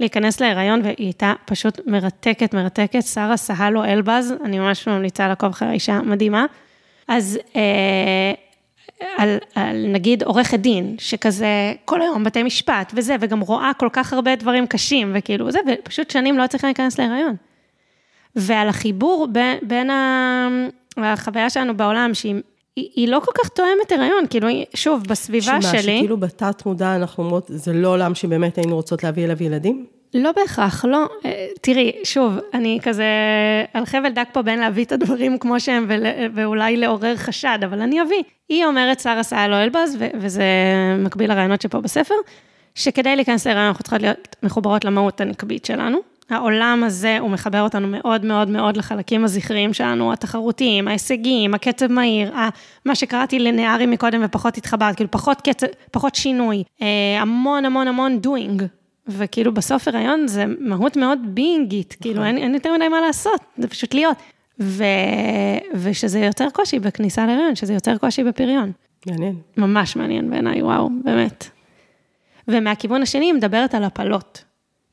להיכנס 0.00 0.40
להיריון, 0.40 0.80
והיא 0.84 0.94
הייתה 0.98 1.32
פשוט 1.44 1.80
מרתקת, 1.86 2.54
מרתקת, 2.54 3.02
שרה 3.02 3.36
סהלו 3.36 3.84
אלבז, 3.84 4.34
אני 4.44 4.58
ממש 4.58 4.88
ממליצה 4.88 5.28
לעקוב 5.28 5.50
אחרי 5.50 5.68
האישה 5.68 6.00
מדהימה. 6.00 6.46
אז 7.08 7.38
אה, 7.56 8.32
על, 9.16 9.38
על 9.54 9.86
נגיד 9.88 10.22
עורכת 10.22 10.58
דין, 10.58 10.96
שכזה 10.98 11.72
כל 11.84 12.02
היום 12.02 12.24
בתי 12.24 12.42
משפט 12.42 12.92
וזה, 12.96 13.16
וגם 13.20 13.40
רואה 13.40 13.70
כל 13.78 13.88
כך 13.92 14.12
הרבה 14.12 14.36
דברים 14.36 14.66
קשים, 14.66 15.12
וכאילו 15.14 15.50
זה, 15.50 15.58
ופשוט 15.66 16.10
שנים 16.10 16.38
לא 16.38 16.46
צריכה 16.46 16.66
להיכנס 16.66 16.98
להיריון. 16.98 17.36
ועל 18.36 18.68
החיבור 18.68 19.28
בין, 19.32 19.58
בין 19.62 19.90
החוויה 20.96 21.50
שלנו 21.50 21.76
בעולם, 21.76 22.14
שהיא 22.14 22.34
היא, 22.76 22.90
היא 22.94 23.08
לא 23.08 23.20
כל 23.24 23.32
כך 23.34 23.48
תואמת 23.48 23.92
הריון, 23.92 24.24
כאילו, 24.30 24.48
שוב, 24.74 25.02
בסביבה 25.08 25.46
שמה, 25.46 25.62
שלי... 25.62 25.82
שמה, 25.82 25.92
שכאילו 25.96 26.16
בתת 26.16 26.66
מודע 26.66 26.96
אנחנו 26.96 27.24
אומרות, 27.24 27.44
זה 27.48 27.72
לא 27.72 27.88
עולם 27.88 28.14
שבאמת 28.14 28.56
היינו 28.58 28.76
רוצות 28.76 29.04
להביא 29.04 29.24
אליו 29.24 29.42
ילדים? 29.42 29.86
לא 30.14 30.32
בהכרח, 30.32 30.84
לא. 30.84 31.06
אה, 31.24 31.46
תראי, 31.60 31.92
שוב, 32.04 32.38
אני 32.54 32.78
כזה 32.82 33.04
על 33.72 33.86
חבל 33.86 34.08
דק 34.08 34.28
פה 34.32 34.42
בין 34.42 34.58
להביא 34.58 34.84
את 34.84 34.92
הדברים 34.92 35.38
כמו 35.38 35.60
שהם 35.60 35.90
ואולי 36.34 36.76
לעורר 36.76 37.16
חשד, 37.16 37.58
אבל 37.64 37.80
אני 37.80 38.02
אביא. 38.02 38.22
היא 38.48 38.64
אומרת, 38.64 39.00
שרה 39.00 39.22
סאלו 39.22 39.56
אלבז, 39.56 39.96
וזה 40.20 40.44
מקביל 40.98 41.30
לרעיונות 41.30 41.60
שפה 41.60 41.80
בספר, 41.80 42.14
שכדי 42.74 43.16
להיכנס 43.16 43.46
להיריון 43.46 43.66
אנחנו 43.66 43.82
צריכות 43.82 44.02
להיות 44.02 44.36
מחוברות 44.42 44.84
למהות 44.84 45.20
הנקבית 45.20 45.64
שלנו. 45.64 46.15
העולם 46.30 46.82
הזה, 46.86 47.18
הוא 47.18 47.30
מחבר 47.30 47.62
אותנו 47.62 47.88
מאוד 47.88 48.24
מאוד 48.24 48.48
מאוד 48.48 48.76
לחלקים 48.76 49.24
הזכריים 49.24 49.72
שלנו, 49.72 50.12
התחרותיים, 50.12 50.88
ההישגים, 50.88 51.54
הקצב 51.54 51.86
מהיר, 51.86 52.32
מה 52.84 52.94
שקראתי 52.94 53.38
לנערים 53.38 53.90
מקודם 53.90 54.20
ופחות 54.24 54.56
התחברת, 54.56 54.96
כאילו 54.96 55.10
פחות 55.10 55.40
קצב, 55.40 55.66
פחות 55.90 56.14
שינוי, 56.14 56.62
אה, 56.82 56.86
המון 57.20 57.64
המון 57.64 57.88
המון 57.88 58.20
doing. 58.24 58.62
וכאילו 59.08 59.54
בסוף 59.54 59.88
הריון 59.88 60.26
זה 60.26 60.44
מהות 60.60 60.96
מאוד 60.96 61.18
בינגית, 61.24 61.96
נכון. 62.00 62.02
כאילו 62.02 62.24
אין, 62.24 62.38
אין 62.38 62.54
יותר 62.54 62.72
מדי 62.72 62.88
מה 62.88 63.00
לעשות, 63.00 63.40
זה 63.58 63.68
פשוט 63.68 63.94
להיות. 63.94 64.16
ו... 64.60 64.84
ושזה 65.74 66.18
יותר 66.18 66.48
קושי 66.52 66.78
בכניסה 66.78 67.26
להריון, 67.26 67.56
שזה 67.56 67.74
יותר 67.74 67.98
קושי 67.98 68.24
בפריון. 68.24 68.72
מעניין. 69.06 69.36
ממש 69.56 69.96
מעניין 69.96 70.30
בעיניי, 70.30 70.62
וואו, 70.62 70.90
באמת. 71.04 71.50
ומהכיוון 72.48 73.02
השני, 73.02 73.26
היא 73.26 73.34
מדברת 73.34 73.74
על 73.74 73.84
הפלות. 73.84 74.44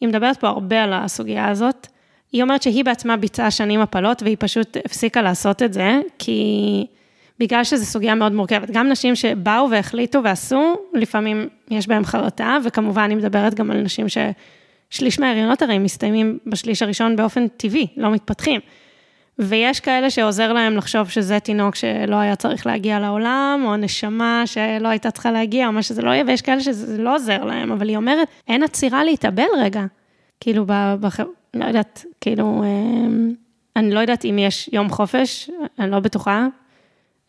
היא 0.01 0.09
מדברת 0.09 0.37
פה 0.37 0.47
הרבה 0.47 0.83
על 0.83 0.93
הסוגיה 0.93 1.49
הזאת. 1.49 1.87
היא 2.31 2.43
אומרת 2.43 2.63
שהיא 2.63 2.85
בעצמה 2.85 3.17
ביצעה 3.17 3.51
שנים 3.51 3.79
הפלות, 3.79 4.23
והיא 4.23 4.37
פשוט 4.39 4.77
הפסיקה 4.85 5.21
לעשות 5.21 5.63
את 5.63 5.73
זה, 5.73 5.99
כי 6.19 6.85
בגלל 7.39 7.63
שזו 7.63 7.85
סוגיה 7.85 8.15
מאוד 8.15 8.31
מורכבת. 8.31 8.71
גם 8.71 8.89
נשים 8.89 9.15
שבאו 9.15 9.69
והחליטו 9.71 10.23
ועשו, 10.23 10.75
לפעמים 10.93 11.49
יש 11.69 11.87
בהן 11.87 12.03
חרטה, 12.03 12.57
וכמובן 12.63 13.01
אני 13.01 13.15
מדברת 13.15 13.53
גם 13.53 13.71
על 13.71 13.81
נשים 13.81 14.05
ששליש 14.09 15.19
מההריונות 15.19 15.61
הרי 15.61 15.79
מסתיימים 15.79 16.39
בשליש 16.47 16.81
הראשון 16.81 17.15
באופן 17.15 17.47
טבעי, 17.47 17.87
לא 17.97 18.11
מתפתחים. 18.11 18.61
ויש 19.39 19.79
כאלה 19.79 20.09
שעוזר 20.09 20.53
להם 20.53 20.77
לחשוב 20.77 21.09
שזה 21.09 21.39
תינוק 21.39 21.75
שלא 21.75 22.15
היה 22.15 22.35
צריך 22.35 22.67
להגיע 22.67 22.99
לעולם, 22.99 23.63
או 23.65 23.75
נשמה 23.75 24.43
שלא 24.45 24.87
הייתה 24.87 25.11
צריכה 25.11 25.31
להגיע, 25.31 25.67
או 25.67 25.71
מה 25.71 25.83
שזה 25.83 26.01
לא 26.01 26.09
יהיה, 26.09 26.23
ויש 26.27 26.41
כאלה 26.41 26.59
שזה 26.59 27.01
לא 27.01 27.15
עוזר 27.15 27.43
להם, 27.43 27.71
אבל 27.71 27.89
היא 27.89 27.97
אומרת, 27.97 28.27
אין 28.47 28.63
עצירה 28.63 29.03
להתאבל 29.03 29.47
רגע. 29.59 29.85
כאילו, 30.39 30.65
בח... 30.99 31.19
לא 31.53 31.65
יודעת, 31.65 32.05
כאילו, 32.21 32.63
אמ, 32.63 33.33
אני 33.75 33.91
לא 33.91 33.99
יודעת 33.99 34.25
אם 34.25 34.39
יש 34.39 34.69
יום 34.73 34.89
חופש, 34.89 35.49
אני 35.79 35.91
לא 35.91 35.99
בטוחה. 35.99 36.47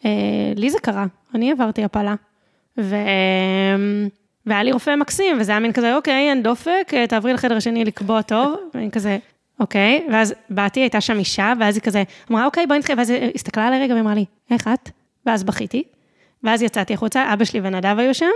אה, 0.04 0.10
לי 0.56 0.70
זה 0.70 0.78
קרה, 0.78 1.06
אני 1.34 1.52
עברתי 1.52 1.84
הפלה. 1.84 2.14
ו... 2.78 2.96
והיה 4.46 4.62
לי 4.62 4.72
רופא 4.72 4.96
מקסים, 4.96 5.36
וזה 5.40 5.52
היה 5.52 5.60
מין 5.60 5.72
כזה, 5.72 5.96
אוקיי, 5.96 6.30
אין 6.30 6.42
דופק, 6.42 6.92
תעברי 7.08 7.32
לחדר 7.32 7.56
השני 7.56 7.84
לקבוע 7.84 8.22
טוב, 8.22 8.54
ואני 8.74 8.90
כזה, 8.90 9.18
אוקיי, 9.60 10.06
ואז 10.12 10.34
באתי, 10.50 10.80
הייתה 10.80 11.00
שם 11.00 11.18
אישה, 11.18 11.52
ואז 11.60 11.76
היא 11.76 11.82
כזה, 11.82 12.02
אמרה, 12.30 12.44
אוקיי, 12.46 12.66
בואי 12.66 12.78
נתחיל, 12.78 12.98
ואז 12.98 13.10
היא 13.10 13.32
הסתכלה 13.34 13.66
עליי 13.66 13.80
רגע 13.82 13.94
ואמרה 13.94 14.14
לי, 14.14 14.24
איך 14.50 14.68
את? 14.68 14.90
ואז 15.26 15.44
בכיתי, 15.44 15.82
ואז 16.42 16.62
יצאתי 16.62 16.94
החוצה, 16.94 17.32
אבא 17.32 17.44
שלי 17.44 17.60
ונדב 17.62 17.98
היו 17.98 18.14
שם, 18.14 18.26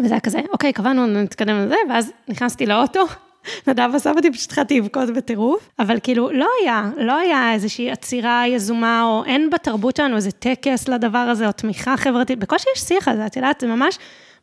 וזה 0.00 0.14
היה 0.14 0.20
כזה, 0.20 0.40
אוקיי, 0.52 0.72
קבענו, 0.72 1.06
נתקדם 1.06 1.56
לזה, 1.56 1.76
ואז 1.88 2.12
נכנסתי 2.28 2.66
לאוטו, 2.66 3.06
נדב 3.66 3.90
אסף 3.96 4.12
אותי, 4.16 4.32
פשוט 4.32 4.50
התחלתי 4.50 4.80
לבכות 4.80 5.10
בטירוף, 5.10 5.68
אבל 5.78 5.98
כאילו, 6.02 6.30
לא 6.30 6.48
היה, 6.62 6.90
לא 6.96 7.16
היה 7.18 7.52
איזושהי 7.52 7.90
עצירה 7.90 8.44
יזומה, 8.48 9.02
או 9.04 9.24
אין 9.24 9.50
בתרבות 9.50 9.96
שלנו 9.96 10.16
איזה 10.16 10.32
טקס 10.32 10.88
לדבר 10.88 11.18
הזה, 11.18 11.46
או 11.46 11.52
תמיכה 11.52 11.96
חברתית, 11.96 12.38
בקושי 12.38 12.68
יש 12.76 12.80
שיח 12.80 13.08
על 13.08 13.16
זה, 13.16 13.26
את 13.26 13.36
יודעת, 13.36 13.60
זה 13.60 13.66
ממש, 13.66 13.98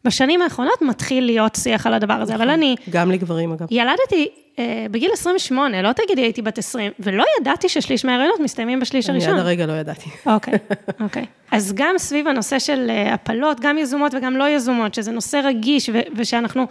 בשנים 0.05 0.41
האחרונות 0.41 0.81
מתחיל 0.81 1.25
להיות 1.25 1.55
שיח 1.55 1.87
על 1.87 1.93
הדבר 1.93 2.13
הזה, 2.13 2.35
אבל 2.35 2.49
אני... 2.49 2.75
גם 2.89 3.11
לגברים, 3.11 3.51
אגב. 3.51 3.67
ילדתי 3.71 4.29
אה, 4.59 4.85
בגיל 4.91 5.11
28, 5.13 5.81
לא 5.81 5.91
תגידי 5.93 6.21
הייתי 6.21 6.41
בת 6.41 6.57
20, 6.57 6.91
ולא 6.99 7.23
ידעתי 7.39 7.69
ששליש 7.69 8.05
מההריונות 8.05 8.39
מסתיימים 8.39 8.79
בשליש 8.79 9.09
הראשון. 9.09 9.29
אני 9.29 9.39
עד 9.39 9.45
הרגע 9.45 9.65
לא 9.65 9.73
ידעתי. 9.73 10.09
אוקיי, 10.25 10.53
אוקיי. 11.03 11.25
אז 11.51 11.73
גם 11.75 11.97
סביב 11.97 12.27
הנושא 12.27 12.59
של 12.59 12.87
אה, 12.89 13.13
הפלות, 13.13 13.59
גם 13.59 13.77
יזומות 13.77 14.13
וגם 14.13 14.37
לא 14.37 14.49
יזומות, 14.49 14.93
שזה 14.93 15.11
נושא 15.11 15.41
רגיש, 15.43 15.89
ושאנחנו 16.15 16.65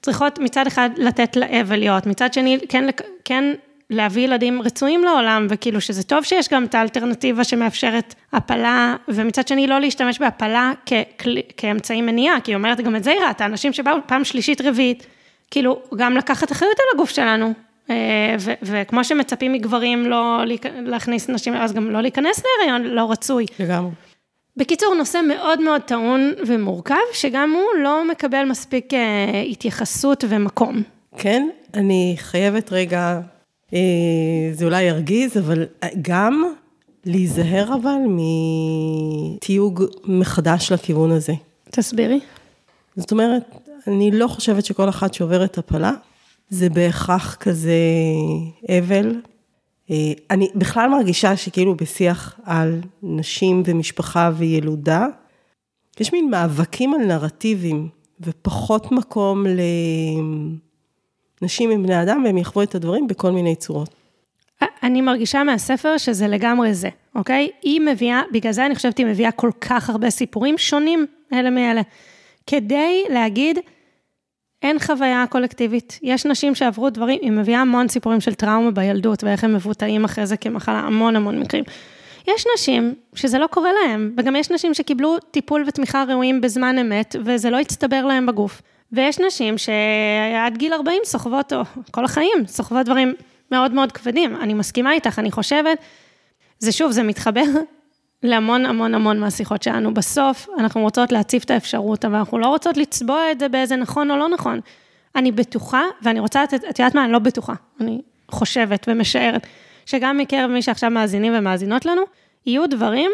צריכות 0.00 0.38
מצד 0.38 0.66
אחד 0.66 0.90
לתת 0.96 1.36
לאבל 1.36 1.76
להיות, 1.76 2.06
מצד 2.06 2.32
שני, 2.32 2.58
כן, 2.68 2.88
כן 3.24 3.44
להביא 3.92 4.22
ילדים 4.22 4.62
רצויים 4.62 5.04
לעולם, 5.04 5.46
וכאילו 5.50 5.80
שזה 5.80 6.02
טוב 6.02 6.24
שיש 6.24 6.48
גם 6.48 6.64
את 6.64 6.74
האלטרנטיבה 6.74 7.44
שמאפשרת 7.44 8.14
הפלה, 8.32 8.96
ומצד 9.08 9.48
שני 9.48 9.66
לא 9.66 9.80
להשתמש 9.80 10.18
בהפלה 10.18 10.72
ככל, 10.86 11.30
כאמצעי 11.56 12.02
מניעה, 12.02 12.40
כי 12.40 12.50
היא 12.50 12.56
אומרת 12.56 12.80
גם 12.80 12.96
את 12.96 13.04
זה 13.04 13.10
היא 13.10 13.20
ראתה, 13.20 13.44
אנשים 13.44 13.72
שבאו 13.72 13.96
פעם 14.06 14.24
שלישית 14.24 14.60
רביעית, 14.60 15.06
כאילו 15.50 15.82
גם 15.96 16.16
לקחת 16.16 16.52
אחריות 16.52 16.78
על 16.78 16.86
הגוף 16.94 17.10
שלנו, 17.10 17.52
אה, 17.90 18.36
ו- 18.40 18.52
וכמו 18.62 19.04
שמצפים 19.04 19.52
מגברים 19.52 20.06
לא 20.06 20.42
להכניס 20.74 21.28
נשים, 21.28 21.54
אז 21.54 21.72
גם 21.72 21.90
לא 21.90 22.00
להיכנס 22.00 22.42
להיריון 22.44 22.82
לא 22.82 23.10
רצוי. 23.10 23.46
לגמרי. 23.58 23.90
בקיצור, 24.56 24.94
נושא 24.94 25.20
מאוד 25.28 25.60
מאוד 25.60 25.80
טעון 25.80 26.32
ומורכב, 26.46 26.94
שגם 27.12 27.52
הוא 27.52 27.82
לא 27.82 28.08
מקבל 28.10 28.44
מספיק 28.44 28.94
אה, 28.94 29.42
התייחסות 29.50 30.24
ומקום. 30.28 30.82
כן, 31.16 31.48
אני 31.74 32.14
חייבת 32.18 32.72
רגע, 32.72 33.20
זה 34.52 34.64
אולי 34.64 34.82
ירגיז, 34.82 35.38
אבל 35.38 35.64
גם 36.02 36.44
להיזהר 37.04 37.74
אבל 37.82 37.96
מתיוג 38.08 39.84
מחדש 40.04 40.72
לכיוון 40.72 41.10
הזה. 41.10 41.32
תסבירי. 41.70 42.20
זאת 42.96 43.12
אומרת, 43.12 43.42
אני 43.86 44.10
לא 44.10 44.26
חושבת 44.26 44.64
שכל 44.64 44.88
אחת 44.88 45.14
שעוברת 45.14 45.58
הפלה, 45.58 45.92
זה 46.48 46.70
בהכרח 46.70 47.34
כזה 47.34 47.74
אבל, 48.78 49.14
אה, 49.90 50.12
אני 50.30 50.48
בכלל 50.54 50.90
מרגישה 50.90 51.36
שכאילו 51.36 51.74
בשיח 51.74 52.40
על 52.44 52.80
נשים 53.02 53.62
ומשפחה 53.66 54.30
וילודה, 54.36 55.06
יש 56.00 56.12
מין 56.12 56.30
מאבקים 56.30 56.94
על 56.94 57.06
נרטיבים, 57.06 57.88
ופחות 58.20 58.92
מקום 58.92 59.46
לנשים 61.42 61.70
עם 61.70 61.82
בני 61.82 62.02
אדם, 62.02 62.22
והם 62.24 62.38
יחוו 62.38 62.62
את 62.62 62.74
הדברים 62.74 63.06
בכל 63.06 63.30
מיני 63.30 63.56
צורות. 63.56 63.94
אני 64.82 65.00
מרגישה 65.00 65.44
מהספר 65.44 65.98
שזה 65.98 66.28
לגמרי 66.28 66.74
זה, 66.74 66.88
אוקיי? 67.14 67.48
היא 67.62 67.80
מביאה, 67.80 68.22
בגלל 68.32 68.52
זה 68.52 68.66
אני 68.66 68.74
חושבת 68.74 68.98
היא 68.98 69.06
מביאה 69.06 69.30
כל 69.30 69.50
כך 69.60 69.90
הרבה 69.90 70.10
סיפורים 70.10 70.58
שונים 70.58 71.06
אלה 71.32 71.50
מאלה, 71.50 71.82
כדי 72.46 73.04
להגיד, 73.08 73.58
אין 74.62 74.78
חוויה 74.78 75.24
קולקטיבית. 75.30 75.98
יש 76.02 76.26
נשים 76.26 76.54
שעברו 76.54 76.90
דברים, 76.90 77.18
היא 77.22 77.30
מביאה 77.30 77.60
המון 77.60 77.88
סיפורים 77.88 78.20
של 78.20 78.34
טראומה 78.34 78.70
בילדות, 78.70 79.24
ואיך 79.24 79.44
הם 79.44 79.54
מבוטאים 79.54 80.04
אחרי 80.04 80.26
זה 80.26 80.36
כמחלה, 80.36 80.78
המון 80.78 81.16
המון 81.16 81.40
מקרים. 81.40 81.64
יש 82.28 82.44
נשים 82.54 82.94
שזה 83.14 83.38
לא 83.38 83.46
קורה 83.46 83.70
להם, 83.72 84.14
וגם 84.16 84.36
יש 84.36 84.50
נשים 84.50 84.74
שקיבלו 84.74 85.16
טיפול 85.30 85.64
ותמיכה 85.66 86.04
ראויים 86.08 86.40
בזמן 86.40 86.78
אמת, 86.78 87.16
וזה 87.24 87.50
לא 87.50 87.58
הצטבר 87.58 88.04
להם 88.04 88.26
בגוף. 88.26 88.62
ויש 88.92 89.18
נשים 89.18 89.58
שעד 89.58 90.56
גיל 90.56 90.72
40 90.72 91.02
סוחבות, 91.04 91.52
או 91.52 91.62
כל 91.90 92.04
החיים, 92.04 92.46
סוחבות 92.46 92.86
דברים 92.86 93.14
מאוד 93.50 93.72
מאוד 93.72 93.92
כבדים. 93.92 94.36
אני 94.36 94.54
מסכימה 94.54 94.92
איתך, 94.92 95.18
אני 95.18 95.30
חושבת, 95.30 95.78
זה 96.58 96.72
שוב, 96.72 96.92
זה 96.92 97.02
מתחבר 97.02 97.44
להמון 98.22 98.66
המון 98.66 98.94
המון 98.94 99.20
מהשיחות 99.20 99.62
שלנו. 99.62 99.94
בסוף, 99.94 100.48
אנחנו 100.58 100.80
רוצות 100.80 101.12
להציף 101.12 101.44
את 101.44 101.50
האפשרות, 101.50 102.04
אבל 102.04 102.14
אנחנו 102.14 102.38
לא 102.38 102.46
רוצות 102.46 102.76
לצבוע 102.76 103.30
את 103.30 103.40
זה 103.40 103.48
באיזה 103.48 103.76
נכון 103.76 104.10
או 104.10 104.16
לא 104.16 104.28
נכון. 104.28 104.60
אני 105.16 105.32
בטוחה, 105.32 105.82
ואני 106.02 106.20
רוצה 106.20 106.42
לתת, 106.42 106.64
את 106.70 106.78
יודעת 106.78 106.94
מה, 106.94 107.04
אני 107.04 107.12
לא 107.12 107.18
בטוחה, 107.18 107.54
אני 107.80 108.00
חושבת 108.30 108.86
ומשערת, 108.88 109.46
שגם 109.86 110.18
מקרב 110.18 110.50
מי 110.50 110.62
שעכשיו 110.62 110.90
מאזינים 110.90 111.32
ומאזינות 111.36 111.86
לנו, 111.86 112.02
יהיו 112.46 112.66
דברים 112.68 113.10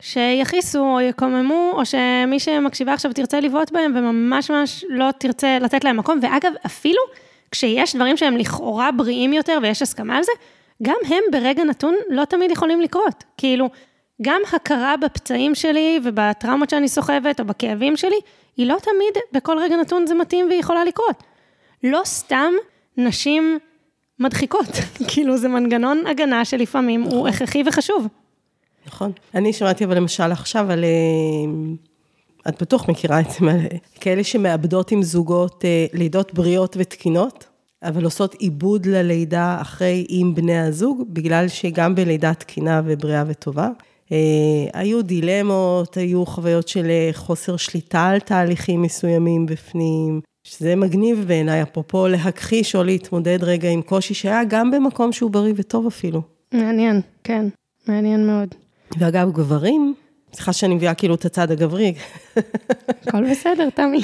שיכעיסו 0.00 0.78
או 0.78 1.00
יקוממו, 1.00 1.72
או 1.74 1.86
שמי 1.86 2.40
שמקשיבה 2.40 2.92
עכשיו 2.92 3.12
תרצה 3.12 3.40
לבעוט 3.40 3.72
בהם, 3.72 3.92
וממש 3.96 4.50
ממש 4.50 4.84
לא 4.88 5.10
תרצה 5.18 5.58
לתת 5.58 5.84
להם 5.84 5.96
מקום. 5.96 6.18
ואגב, 6.22 6.52
אפילו 6.66 7.00
כשיש 7.50 7.96
דברים 7.96 8.16
שהם 8.16 8.36
לכאורה 8.36 8.92
בריאים 8.92 9.32
יותר 9.32 9.58
ויש 9.62 9.82
הסכמה 9.82 10.16
על 10.16 10.22
זה, 10.22 10.32
גם 10.82 10.96
הם 11.08 11.22
ברגע 11.32 11.64
נתון 11.64 11.94
לא 12.10 12.24
תמיד 12.24 12.50
יכולים 12.50 12.80
לקרות. 12.80 13.24
כאילו, 13.36 13.68
גם 14.22 14.40
הכרה 14.52 14.96
בפצעים 14.96 15.54
שלי 15.54 16.00
ובטראומות 16.04 16.70
שאני 16.70 16.88
סוחבת 16.88 17.40
או 17.40 17.44
בכאבים 17.44 17.96
שלי, 17.96 18.18
היא 18.56 18.66
לא 18.66 18.76
תמיד 18.82 19.22
בכל 19.32 19.58
רגע 19.58 19.76
נתון 19.76 20.06
זה 20.06 20.14
מתאים 20.14 20.46
והיא 20.46 20.60
יכולה 20.60 20.84
לקרות. 20.84 21.22
לא 21.84 22.00
סתם 22.04 22.52
נשים 22.96 23.58
מדחיקות, 24.18 24.66
כאילו 25.08 25.36
זה 25.36 25.48
מנגנון 25.48 26.06
הגנה 26.06 26.44
שלפעמים 26.44 27.00
נכון. 27.00 27.18
הוא 27.18 27.28
הכרחי 27.28 27.62
וחשוב. 27.66 28.06
נכון. 28.86 29.12
אני 29.34 29.52
שמעתי 29.52 29.84
אבל 29.84 29.96
למשל 29.96 30.32
עכשיו 30.32 30.70
על... 30.70 30.84
אה, 30.84 30.90
את 32.48 32.62
בטוח 32.62 32.88
מכירה 32.88 33.20
את 33.20 33.30
זה, 33.30 33.38
כאלה 34.00 34.24
שמאבדות 34.24 34.92
עם 34.92 35.02
זוגות 35.02 35.64
אה, 35.64 35.86
לידות 35.92 36.34
בריאות 36.34 36.76
ותקינות, 36.78 37.46
אבל 37.82 38.04
עושות 38.04 38.34
עיבוד 38.34 38.86
ללידה 38.86 39.58
אחרי 39.60 40.06
עם 40.08 40.34
בני 40.34 40.58
הזוג, 40.58 41.02
בגלל 41.08 41.48
שגם 41.48 41.94
בלידה 41.94 42.34
תקינה 42.34 42.82
ובריאה 42.84 43.24
וטובה, 43.26 43.68
אה, 44.12 44.18
היו 44.80 45.02
דילמות, 45.02 45.96
היו 45.96 46.26
חוויות 46.26 46.68
של 46.68 46.86
חוסר 47.12 47.56
שליטה 47.56 48.06
על 48.06 48.20
תהליכים 48.20 48.82
מסוימים 48.82 49.46
בפנים, 49.46 50.20
שזה 50.44 50.76
מגניב 50.76 51.24
בעיניי, 51.28 51.62
אפרופו 51.62 52.08
להכחיש 52.08 52.76
או 52.76 52.84
להתמודד 52.84 53.44
רגע 53.44 53.70
עם 53.70 53.82
קושי 53.82 54.14
שהיה 54.14 54.44
גם 54.48 54.70
במקום 54.70 55.12
שהוא 55.12 55.30
בריא 55.30 55.52
וטוב 55.56 55.86
אפילו. 55.86 56.22
מעניין, 56.52 57.00
כן, 57.24 57.46
מעניין 57.88 58.26
מאוד. 58.26 58.54
ואגב, 58.98 59.32
גברים, 59.32 59.94
סליחה 60.32 60.52
שאני 60.52 60.74
מביאה 60.74 60.94
כאילו 60.94 61.14
את 61.14 61.24
הצד 61.24 61.50
הגברי. 61.50 61.94
הכל 63.06 63.30
בסדר, 63.30 63.70
תמי. 63.70 64.00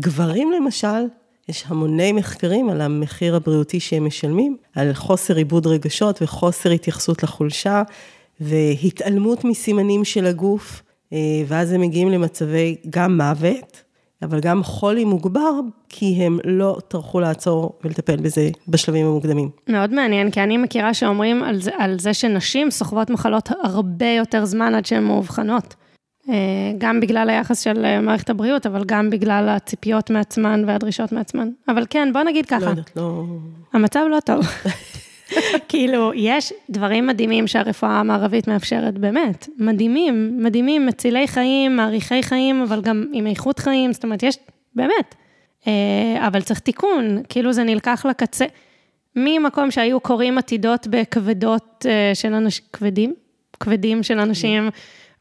גברים 0.00 0.52
למשל, 0.52 1.06
יש 1.48 1.64
המוני 1.66 2.12
מחקרים 2.12 2.68
על 2.68 2.80
המחיר 2.80 3.36
הבריאותי 3.36 3.80
שהם 3.80 4.06
משלמים, 4.06 4.56
על 4.74 4.94
חוסר 4.94 5.36
עיבוד 5.36 5.66
רגשות 5.66 6.22
וחוסר 6.22 6.70
התייחסות 6.70 7.22
לחולשה, 7.22 7.82
והתעלמות 8.40 9.44
מסימנים 9.44 10.04
של 10.04 10.26
הגוף, 10.26 10.82
אה, 11.12 11.18
ואז 11.46 11.72
הם 11.72 11.80
מגיעים 11.80 12.08
למצבי 12.08 12.76
גם 12.90 13.16
מוות, 13.16 13.82
אבל 14.22 14.40
גם 14.40 14.62
חולי 14.62 15.04
מוגבר, 15.04 15.50
כי 15.88 16.14
הם 16.14 16.38
לא 16.44 16.78
טרחו 16.88 17.20
לעצור 17.20 17.78
ולטפל 17.84 18.16
בזה 18.16 18.50
בשלבים 18.68 19.06
המוקדמים. 19.06 19.50
מאוד 19.68 19.92
מעניין, 19.92 20.30
כי 20.30 20.42
אני 20.42 20.56
מכירה 20.56 20.94
שאומרים 20.94 21.42
על 21.42 21.60
זה, 21.60 21.70
על 21.78 21.98
זה 21.98 22.14
שנשים 22.14 22.70
סוחבות 22.70 23.10
מחלות 23.10 23.48
הרבה 23.62 24.06
יותר 24.06 24.44
זמן 24.44 24.74
עד 24.74 24.86
שהן 24.86 25.04
מאובחנות. 25.04 25.74
אה, 26.28 26.34
גם 26.78 27.00
בגלל 27.00 27.30
היחס 27.30 27.60
של 27.60 27.84
אה, 27.84 28.00
מערכת 28.00 28.30
הבריאות, 28.30 28.66
אבל 28.66 28.84
גם 28.86 29.10
בגלל 29.10 29.48
הציפיות 29.48 30.10
מעצמן 30.10 30.64
והדרישות 30.66 31.12
מעצמן. 31.12 31.48
אבל 31.68 31.84
כן, 31.90 32.12
בוא 32.12 32.22
נגיד 32.22 32.46
ככה. 32.46 32.64
לא 32.64 32.70
יודעת, 32.70 32.96
לא... 32.96 33.24
המצב 33.72 34.00
לא 34.10 34.20
טוב. 34.20 34.44
כאילו, 35.68 36.12
יש 36.14 36.52
דברים 36.70 37.06
מדהימים 37.06 37.46
שהרפואה 37.46 38.00
המערבית 38.00 38.48
מאפשרת, 38.48 38.98
באמת, 38.98 39.48
מדהימים, 39.58 40.38
מדהימים, 40.42 40.86
מצילי 40.86 41.28
חיים, 41.28 41.76
מעריכי 41.76 42.22
חיים, 42.22 42.62
אבל 42.62 42.80
גם 42.80 43.04
עם 43.12 43.26
איכות 43.26 43.58
חיים, 43.58 43.92
זאת 43.92 44.04
אומרת, 44.04 44.22
יש, 44.22 44.38
באמת. 44.74 45.14
אה, 45.66 46.26
אבל 46.26 46.42
צריך 46.42 46.60
תיקון, 46.60 47.22
כאילו 47.28 47.52
זה 47.52 47.64
נלקח 47.64 48.06
לקצה. 48.08 48.44
ממקום 49.16 49.70
שהיו 49.70 50.00
קוראים 50.00 50.38
עתידות 50.38 50.86
בכבדות 50.90 51.86
אה, 51.88 52.14
של 52.14 52.34
אנשים, 52.34 52.64
כבדים? 52.72 53.14
כבדים 53.60 54.02
של 54.02 54.18
אנשים, 54.18 54.70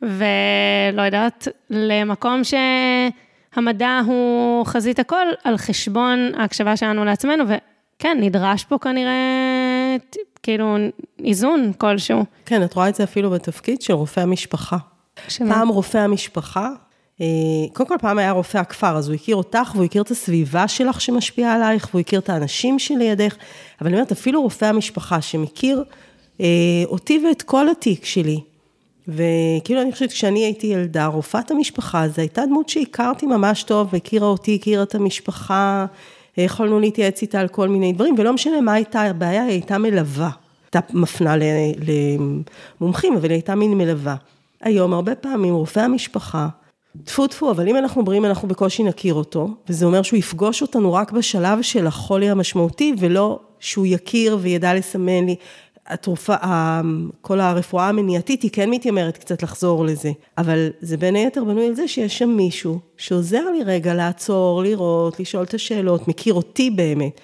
ולא 0.01 1.01
יודעת, 1.01 1.47
למקום 1.69 2.41
שהמדע 2.43 4.01
הוא 4.05 4.65
חזית 4.65 4.99
הכל, 4.99 5.25
על 5.43 5.57
חשבון 5.57 6.31
ההקשבה 6.37 6.77
שלנו 6.77 7.05
לעצמנו, 7.05 7.43
וכן, 7.47 8.17
נדרש 8.21 8.63
פה 8.63 8.77
כנראה 8.77 9.46
כאילו 10.43 10.75
איזון 11.25 11.71
כלשהו. 11.77 12.23
כן, 12.45 12.63
את 12.63 12.73
רואה 12.73 12.89
את 12.89 12.95
זה 12.95 13.03
אפילו 13.03 13.29
בתפקיד 13.29 13.81
של 13.81 13.93
רופא 13.93 14.19
המשפחה. 14.19 14.77
שמה? 15.27 15.53
פעם 15.53 15.67
רופא 15.67 15.97
המשפחה, 15.97 16.69
אה, 17.21 17.25
קודם 17.73 17.89
כל 17.89 17.95
פעם 18.01 18.19
היה 18.19 18.31
רופא 18.31 18.57
הכפר, 18.57 18.97
אז 18.97 19.07
הוא 19.07 19.15
הכיר 19.15 19.35
אותך 19.35 19.71
והוא 19.73 19.85
הכיר 19.85 20.01
את 20.01 20.11
הסביבה 20.11 20.67
שלך 20.67 21.01
שמשפיעה 21.01 21.55
עלייך, 21.55 21.89
והוא 21.91 21.99
הכיר 21.99 22.19
את 22.19 22.29
האנשים 22.29 22.79
שלידך, 22.79 23.35
אבל 23.81 23.87
אני 23.87 23.95
אומרת, 23.95 24.11
אפילו 24.11 24.41
רופא 24.41 24.65
המשפחה 24.65 25.21
שמכיר 25.21 25.83
אה, 26.41 26.45
אותי 26.85 27.21
ואת 27.27 27.41
כל 27.41 27.69
התיק 27.69 28.05
שלי, 28.05 28.39
וכאילו 29.07 29.81
אני 29.81 29.91
חושבת, 29.91 30.09
כשאני 30.11 30.39
הייתי 30.39 30.67
ילדה, 30.67 31.05
רופאת 31.05 31.51
המשפחה, 31.51 32.07
זו 32.07 32.21
הייתה 32.21 32.45
דמות 32.45 32.69
שהכרתי 32.69 33.25
ממש 33.25 33.63
טוב, 33.63 33.95
הכירה 33.95 34.27
אותי, 34.27 34.57
הכירה 34.61 34.83
את 34.83 34.95
המשפחה, 34.95 35.85
יכולנו 36.41 36.79
להתייעץ 36.79 37.21
איתה 37.21 37.39
על 37.39 37.47
כל 37.47 37.69
מיני 37.69 37.93
דברים, 37.93 38.15
ולא 38.17 38.33
משנה 38.33 38.61
מה 38.61 38.73
הייתה 38.73 39.01
הבעיה, 39.01 39.43
היא 39.43 39.51
הייתה 39.51 39.77
מלווה. 39.77 40.29
הייתה 40.73 40.79
מפנה 40.93 41.35
למומחים, 42.79 43.13
אבל 43.13 43.29
היא 43.29 43.35
הייתה 43.35 43.55
מין 43.55 43.73
מלווה. 43.77 44.15
היום, 44.61 44.93
הרבה 44.93 45.15
פעמים, 45.15 45.53
רופאי 45.53 45.83
המשפחה, 45.83 46.47
טפו 47.03 47.27
טפו, 47.27 47.51
אבל 47.51 47.67
אם 47.69 47.77
אנחנו 47.77 48.01
אומרים, 48.01 48.25
אנחנו 48.25 48.47
בקושי 48.47 48.83
נכיר 48.83 49.13
אותו, 49.13 49.49
וזה 49.69 49.85
אומר 49.85 50.01
שהוא 50.01 50.17
יפגוש 50.17 50.61
אותנו 50.61 50.93
רק 50.93 51.11
בשלב 51.11 51.61
של 51.61 51.87
החולי 51.87 52.29
המשמעותי, 52.29 52.93
ולא 52.99 53.39
שהוא 53.59 53.85
יכיר 53.85 54.37
וידע 54.41 54.73
לסמן 54.73 55.25
לי. 55.25 55.35
התרופה, 55.87 56.35
כל 57.21 57.39
הרפואה 57.39 57.89
המניעתית 57.89 58.41
היא 58.41 58.51
כן 58.53 58.69
מתיימרת 58.69 59.17
קצת 59.17 59.43
לחזור 59.43 59.85
לזה, 59.85 60.11
אבל 60.37 60.69
זה 60.81 60.97
בין 60.97 61.15
היתר 61.15 61.43
בנוי 61.43 61.67
על 61.67 61.75
זה 61.75 61.87
שיש 61.87 62.17
שם 62.17 62.29
מישהו 62.29 62.79
שעוזר 62.97 63.49
לי 63.49 63.63
רגע 63.63 63.93
לעצור, 63.93 64.63
לראות, 64.63 65.19
לשאול 65.19 65.43
את 65.43 65.53
השאלות, 65.53 66.07
מכיר 66.07 66.33
אותי 66.33 66.69
באמת. 66.69 67.21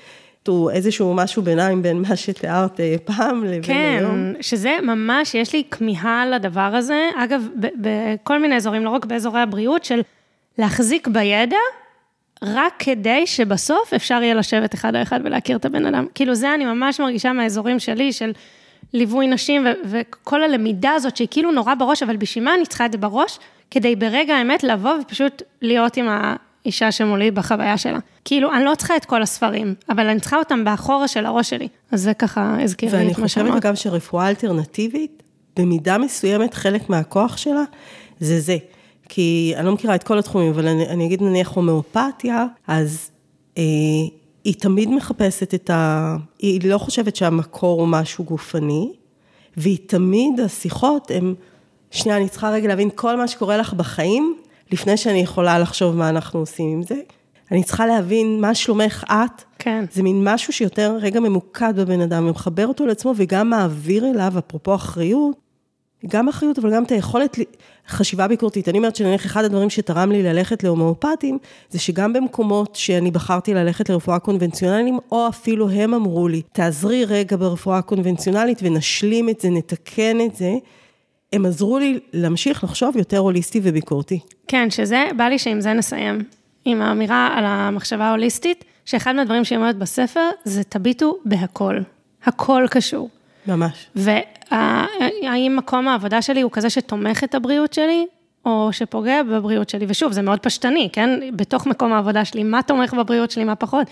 הוא 0.48 0.72
איזשהו 0.72 1.14
משהו 1.14 1.42
ביניים 1.42 1.82
בין 1.82 2.02
מה 2.02 2.16
שתיארת 2.16 2.80
אה, 2.80 2.96
פעם 3.06 3.44
לבין 3.44 3.64
כן, 3.64 3.98
היום. 4.00 4.34
כן, 4.36 4.42
שזה 4.42 4.78
ממש, 4.84 5.36
יש 5.36 5.54
לי 5.54 5.64
כמיהה 5.72 6.26
לדבר 6.26 6.62
הזה. 6.62 7.10
אגב, 7.16 7.48
בכל 7.56 8.40
מיני 8.40 8.56
אזורים, 8.56 8.86
לא 8.86 8.90
רק 8.90 9.06
באזורי 9.06 9.42
הבריאות, 9.42 9.86
של 9.86 10.02
להחזיק 10.58 11.08
בידע, 11.08 11.58
רק 12.44 12.74
כדי 12.80 13.28
שבסוף 13.28 13.94
אפשר 13.94 14.24
יהיה 14.24 14.34
לשבת 14.34 14.74
אחד 14.74 14.96
על 14.96 15.02
אחד 15.02 15.20
ולהכיר 15.24 15.58
את 15.58 15.66
הבן 15.66 15.86
אדם. 15.86 16.06
כאילו, 16.16 16.36
זה 16.36 16.54
אני 16.54 16.66
ממש 16.66 17.00
מרגישה 17.00 17.34
מהאזורים 17.34 17.80
שלי, 17.80 18.14
של 18.14 18.32
ליווי 18.94 19.28
נשים, 19.28 19.66
ו- 19.66 19.72
וכל 19.90 20.44
הלמידה 20.44 20.92
הזאת, 20.92 21.18
שהיא 21.18 21.28
כאילו 21.32 21.52
נורא 21.52 21.74
בראש, 21.76 22.04
אבל 22.04 22.18
בשביל 22.18 22.44
מה 22.44 22.56
אני 22.56 22.66
צריכה 22.66 22.86
את 22.86 22.92
זה 22.92 22.98
בראש? 22.98 23.40
כדי 23.72 23.96
ברגע 23.96 24.36
האמת 24.36 24.64
לבוא 24.64 24.94
ופשוט 25.02 25.42
להיות 25.62 25.98
עם 25.98 26.08
האישה 26.10 26.92
שמולי 26.92 27.32
בחוויה 27.32 27.78
שלה. 27.78 28.00
כאילו, 28.26 28.54
אני 28.54 28.64
לא 28.64 28.76
צריכה 28.76 28.96
את 28.96 29.06
כל 29.06 29.22
הספרים, 29.22 29.76
אבל 29.90 30.08
אני 30.08 30.20
צריכה 30.20 30.38
אותם 30.38 30.64
באחורה 30.64 31.08
של 31.08 31.26
הראש 31.26 31.50
שלי. 31.50 31.68
אז 31.92 32.02
זה 32.02 32.14
ככה 32.14 32.58
הזכיר 32.64 32.98
לי 32.98 33.12
את 33.12 33.18
מה 33.18 33.28
שאמרת. 33.28 33.48
ואני 33.48 33.52
חושבת 33.52 33.66
אגב 33.66 33.76
שרפואה 33.76 34.30
אלטרנטיבית, 34.30 35.24
במידה 35.60 35.98
מסוימת, 35.98 36.54
חלק 36.54 36.90
מהכוח 36.90 37.38
שלה, 37.38 37.64
זה 38.20 38.40
זה. 38.40 38.58
כי 39.16 39.54
אני 39.58 39.66
לא 39.66 39.72
מכירה 39.72 39.96
את 39.96 40.04
כל 40.04 40.20
התחומים, 40.20 40.52
אבל 40.52 40.68
אני, 40.68 40.88
אני 40.88 41.06
אגיד 41.06 41.24
נניח 41.24 41.50
הומאופתיה, 41.50 42.46
אז 42.68 43.12
אה, 43.58 43.64
היא 44.44 44.54
תמיד 44.60 44.90
מחפשת 44.90 45.54
את 45.54 45.70
ה... 45.70 46.16
היא 46.40 46.70
לא 46.70 46.78
חושבת 46.78 47.16
שהמקור 47.16 47.82
הוא 47.82 47.88
משהו 47.88 48.24
גופני, 48.24 48.94
והיא 49.58 49.78
תמיד, 49.86 50.40
השיחות 50.40 51.12
הן, 51.12 51.34
שנייה, 51.92 52.18
אני 52.18 52.30
צריכה 52.30 52.50
רגע 52.50 52.68
להבין 52.68 52.90
כל 52.96 53.18
מה 53.18 53.28
שקורה 53.28 53.58
לך 53.58 53.74
בחיים, 53.74 54.36
לפני 54.72 54.98
שאני 54.98 55.20
יכולה 55.20 55.60
לחשוב 55.60 55.96
מה 55.96 56.10
אנחנו 56.10 56.40
עושים 56.40 56.70
עם 56.70 56.84
זה. 56.84 56.96
אני 57.52 57.64
צריכה 57.64 57.86
להבין 57.86 58.42
מה 58.42 58.56
שלומך 58.56 59.04
את. 59.10 59.44
כן. 59.60 59.86
זה 59.92 60.04
מין 60.04 60.22
משהו 60.24 60.54
שיותר 60.54 60.98
רגע 61.02 61.20
ממוקד 61.20 61.74
בבן 61.76 62.02
אדם, 62.02 62.28
ומחבר 62.28 62.68
אותו 62.68 62.86
לעצמו 62.86 63.14
וגם 63.18 63.50
מעביר 63.50 64.06
אליו, 64.06 64.34
אפרופו 64.38 64.76
אחריות, 64.76 65.43
גם 66.08 66.28
אחריות, 66.28 66.60
אבל 66.60 66.74
גם 66.74 66.84
את 66.84 66.92
היכולת, 66.92 67.38
חשיבה 67.88 68.28
ביקורתית. 68.28 68.70
אני 68.70 68.78
אומרת 68.78 68.96
שנניח 68.96 69.26
אחד 69.26 69.44
הדברים 69.44 69.70
שתרם 69.70 70.12
לי 70.12 70.24
ללכת 70.24 70.64
להומואפטים, 70.64 71.38
זה 71.70 71.80
שגם 71.80 72.14
במקומות 72.14 72.76
שאני 72.76 73.12
בחרתי 73.12 73.54
ללכת 73.54 73.90
לרפואה 73.90 74.20
קונבנציונלית, 74.20 74.94
או 75.12 75.28
אפילו 75.28 75.70
הם 75.70 75.94
אמרו 75.94 76.28
לי, 76.28 76.42
תעזרי 76.52 77.06
רגע 77.06 77.38
ברפואה 77.38 77.82
קונבנציונלית 77.82 78.60
ונשלים 78.64 79.30
את 79.30 79.42
זה, 79.42 79.50
נתקן 79.50 80.18
את 80.26 80.36
זה. 80.36 80.54
הם 81.34 81.46
עזרו 81.46 81.80
לי 81.80 82.00
להמשיך 82.14 82.64
לחשוב 82.64 82.98
יותר 82.98 83.18
הוליסטי 83.18 83.60
וביקורתי. 83.64 84.20
כן, 84.48 84.70
שזה, 84.70 85.06
בא 85.18 85.24
לי 85.24 85.40
שעם 85.40 85.62
זה 85.62 85.74
נסיים. 85.74 86.24
עם 86.66 86.82
האמירה 86.82 87.30
על 87.36 87.44
המחשבה 87.46 88.06
ההוליסטית, 88.06 88.66
שאחד 88.86 89.16
מהדברים 89.16 89.46
שהיא 89.46 89.58
אומרת 89.58 89.78
בספר, 89.78 90.30
זה 90.44 90.64
תביטו 90.64 91.18
בהכל. 91.26 91.80
הכל 92.26 92.66
קשור. 92.70 93.10
ממש. 93.48 93.88
והאם 93.96 95.56
מקום 95.58 95.88
העבודה 95.88 96.22
שלי 96.22 96.42
הוא 96.42 96.52
כזה 96.52 96.70
שתומך 96.70 97.24
את 97.24 97.36
הבריאות 97.36 97.74
שלי, 97.74 98.06
או 98.46 98.70
שפוגע 98.72 99.24
בבריאות 99.24 99.70
שלי? 99.70 99.86
ושוב, 99.90 100.12
זה 100.12 100.22
מאוד 100.22 100.40
פשטני, 100.40 100.90
כן? 100.94 101.20
בתוך 101.36 101.68
מקום 101.68 101.94
העבודה 101.94 102.26
שלי, 102.26 102.44
מה 102.44 102.62
תומך 102.62 102.94
בבריאות 102.94 103.32
שלי, 103.32 103.44
מה 103.44 103.56
פחות? 103.56 103.88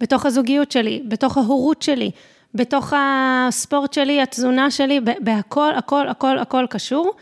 בתוך 0.00 0.26
הזוגיות 0.26 0.72
שלי, 0.72 1.02
בתוך 1.08 1.38
ההורות 1.38 1.82
שלי, 1.82 2.10
בתוך 2.54 2.92
הספורט 2.96 3.92
שלי, 3.92 4.22
התזונה 4.22 4.70
שלי, 4.70 5.00
בהכל, 5.20 5.72
הכל, 5.76 6.08
הכל, 6.08 6.38
הכל 6.38 6.66
קשור. 6.70 7.12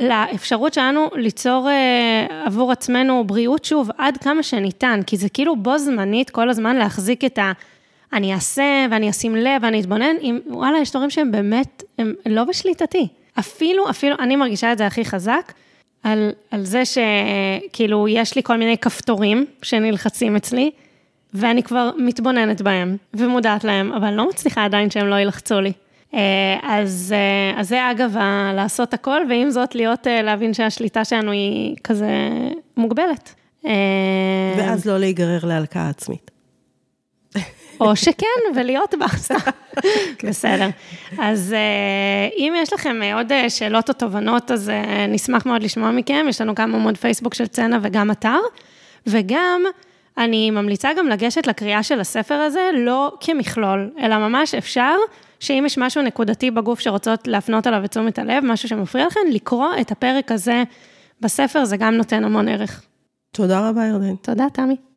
לאפשרות 0.00 0.74
שלנו 0.74 1.08
ליצור 1.14 1.68
אה, 1.70 2.44
עבור 2.44 2.72
עצמנו 2.72 3.24
בריאות, 3.24 3.64
שוב, 3.64 3.90
עד 3.98 4.16
כמה 4.16 4.42
שניתן, 4.42 5.00
כי 5.06 5.16
זה 5.16 5.28
כאילו 5.28 5.56
בו 5.56 5.78
זמנית 5.78 6.30
כל 6.30 6.50
הזמן 6.50 6.76
להחזיק 6.76 7.24
את 7.24 7.38
ה... 7.38 7.52
אני 8.12 8.34
אעשה 8.34 8.86
ואני 8.90 9.10
אשים 9.10 9.36
לב 9.36 9.62
ואני 9.62 9.80
אתבונן, 9.80 10.16
אם 10.22 10.38
וואלה, 10.46 10.78
יש 10.78 10.90
דברים 10.90 11.10
שהם 11.10 11.32
באמת, 11.32 11.82
הם 11.98 12.14
לא 12.26 12.44
בשליטתי. 12.44 13.08
אפילו, 13.38 13.90
אפילו, 13.90 14.16
אני 14.18 14.36
מרגישה 14.36 14.72
את 14.72 14.78
זה 14.78 14.86
הכי 14.86 15.04
חזק, 15.04 15.52
על, 16.02 16.30
על 16.50 16.64
זה 16.64 16.82
שכאילו 16.84 18.08
יש 18.08 18.36
לי 18.36 18.42
כל 18.42 18.56
מיני 18.56 18.78
כפתורים 18.78 19.46
שנלחצים 19.62 20.36
אצלי, 20.36 20.70
ואני 21.34 21.62
כבר 21.62 21.90
מתבוננת 21.98 22.62
בהם 22.62 22.96
ומודעת 23.14 23.64
להם, 23.64 23.92
אבל 23.92 24.10
לא 24.10 24.28
מצליחה 24.28 24.64
עדיין 24.64 24.90
שהם 24.90 25.06
לא 25.06 25.20
ילחצו 25.20 25.60
לי. 25.60 25.72
אה, 26.14 26.20
אז, 26.62 27.14
אה, 27.16 27.60
אז 27.60 27.68
זה 27.68 27.90
אגב, 27.90 28.16
לעשות 28.54 28.94
הכל, 28.94 29.20
ועם 29.28 29.50
זאת 29.50 29.74
להיות, 29.74 30.06
אה, 30.06 30.22
להבין 30.22 30.54
שהשליטה 30.54 31.04
שלנו 31.04 31.30
היא 31.30 31.76
כזה 31.84 32.10
מוגבלת. 32.76 33.34
ואז 34.58 34.84
לא 34.86 34.98
להיגרר 34.98 35.44
להלקאה 35.44 35.88
עצמית. 35.88 36.30
או 37.80 37.96
שכן, 37.96 38.26
ולהיות 38.54 38.94
בה, 38.98 39.08
כן. 39.08 39.34
בסדר. 40.28 40.68
אז 41.18 41.54
אם 42.38 42.54
יש 42.56 42.72
לכם 42.72 43.00
עוד 43.14 43.32
שאלות 43.48 43.88
או 43.88 43.94
תובנות, 43.94 44.50
אז 44.50 44.72
נשמח 45.08 45.46
מאוד 45.46 45.62
לשמוע 45.62 45.90
מכם. 45.90 46.26
יש 46.28 46.40
לנו 46.40 46.54
גם 46.54 46.74
עמוד 46.74 46.96
פייסבוק 46.96 47.34
של 47.34 47.46
צנע 47.46 47.78
וגם 47.82 48.10
אתר. 48.10 48.38
וגם, 49.06 49.62
אני 50.18 50.50
ממליצה 50.50 50.88
גם 50.98 51.08
לגשת 51.08 51.46
לקריאה 51.46 51.82
של 51.82 52.00
הספר 52.00 52.34
הזה, 52.34 52.70
לא 52.74 53.12
כמכלול, 53.20 53.90
אלא 54.00 54.18
ממש 54.18 54.54
אפשר. 54.54 54.94
שאם 55.40 55.62
יש 55.66 55.78
משהו 55.78 56.02
נקודתי 56.02 56.50
בגוף 56.50 56.80
שרוצות 56.80 57.28
להפנות 57.28 57.66
עליו 57.66 57.84
את 57.84 57.90
תשומת 57.90 58.18
הלב, 58.18 58.44
משהו 58.44 58.68
שמפריע 58.68 59.06
לכם, 59.06 59.20
לקרוא 59.32 59.68
את 59.80 59.90
הפרק 59.90 60.32
הזה 60.32 60.62
בספר, 61.20 61.64
זה 61.64 61.76
גם 61.76 61.94
נותן 61.94 62.24
המון 62.24 62.48
ערך. 62.48 62.82
תודה 63.32 63.68
רבה, 63.68 63.86
ירדן. 63.86 64.16
תודה, 64.16 64.44
תמי. 64.52 64.76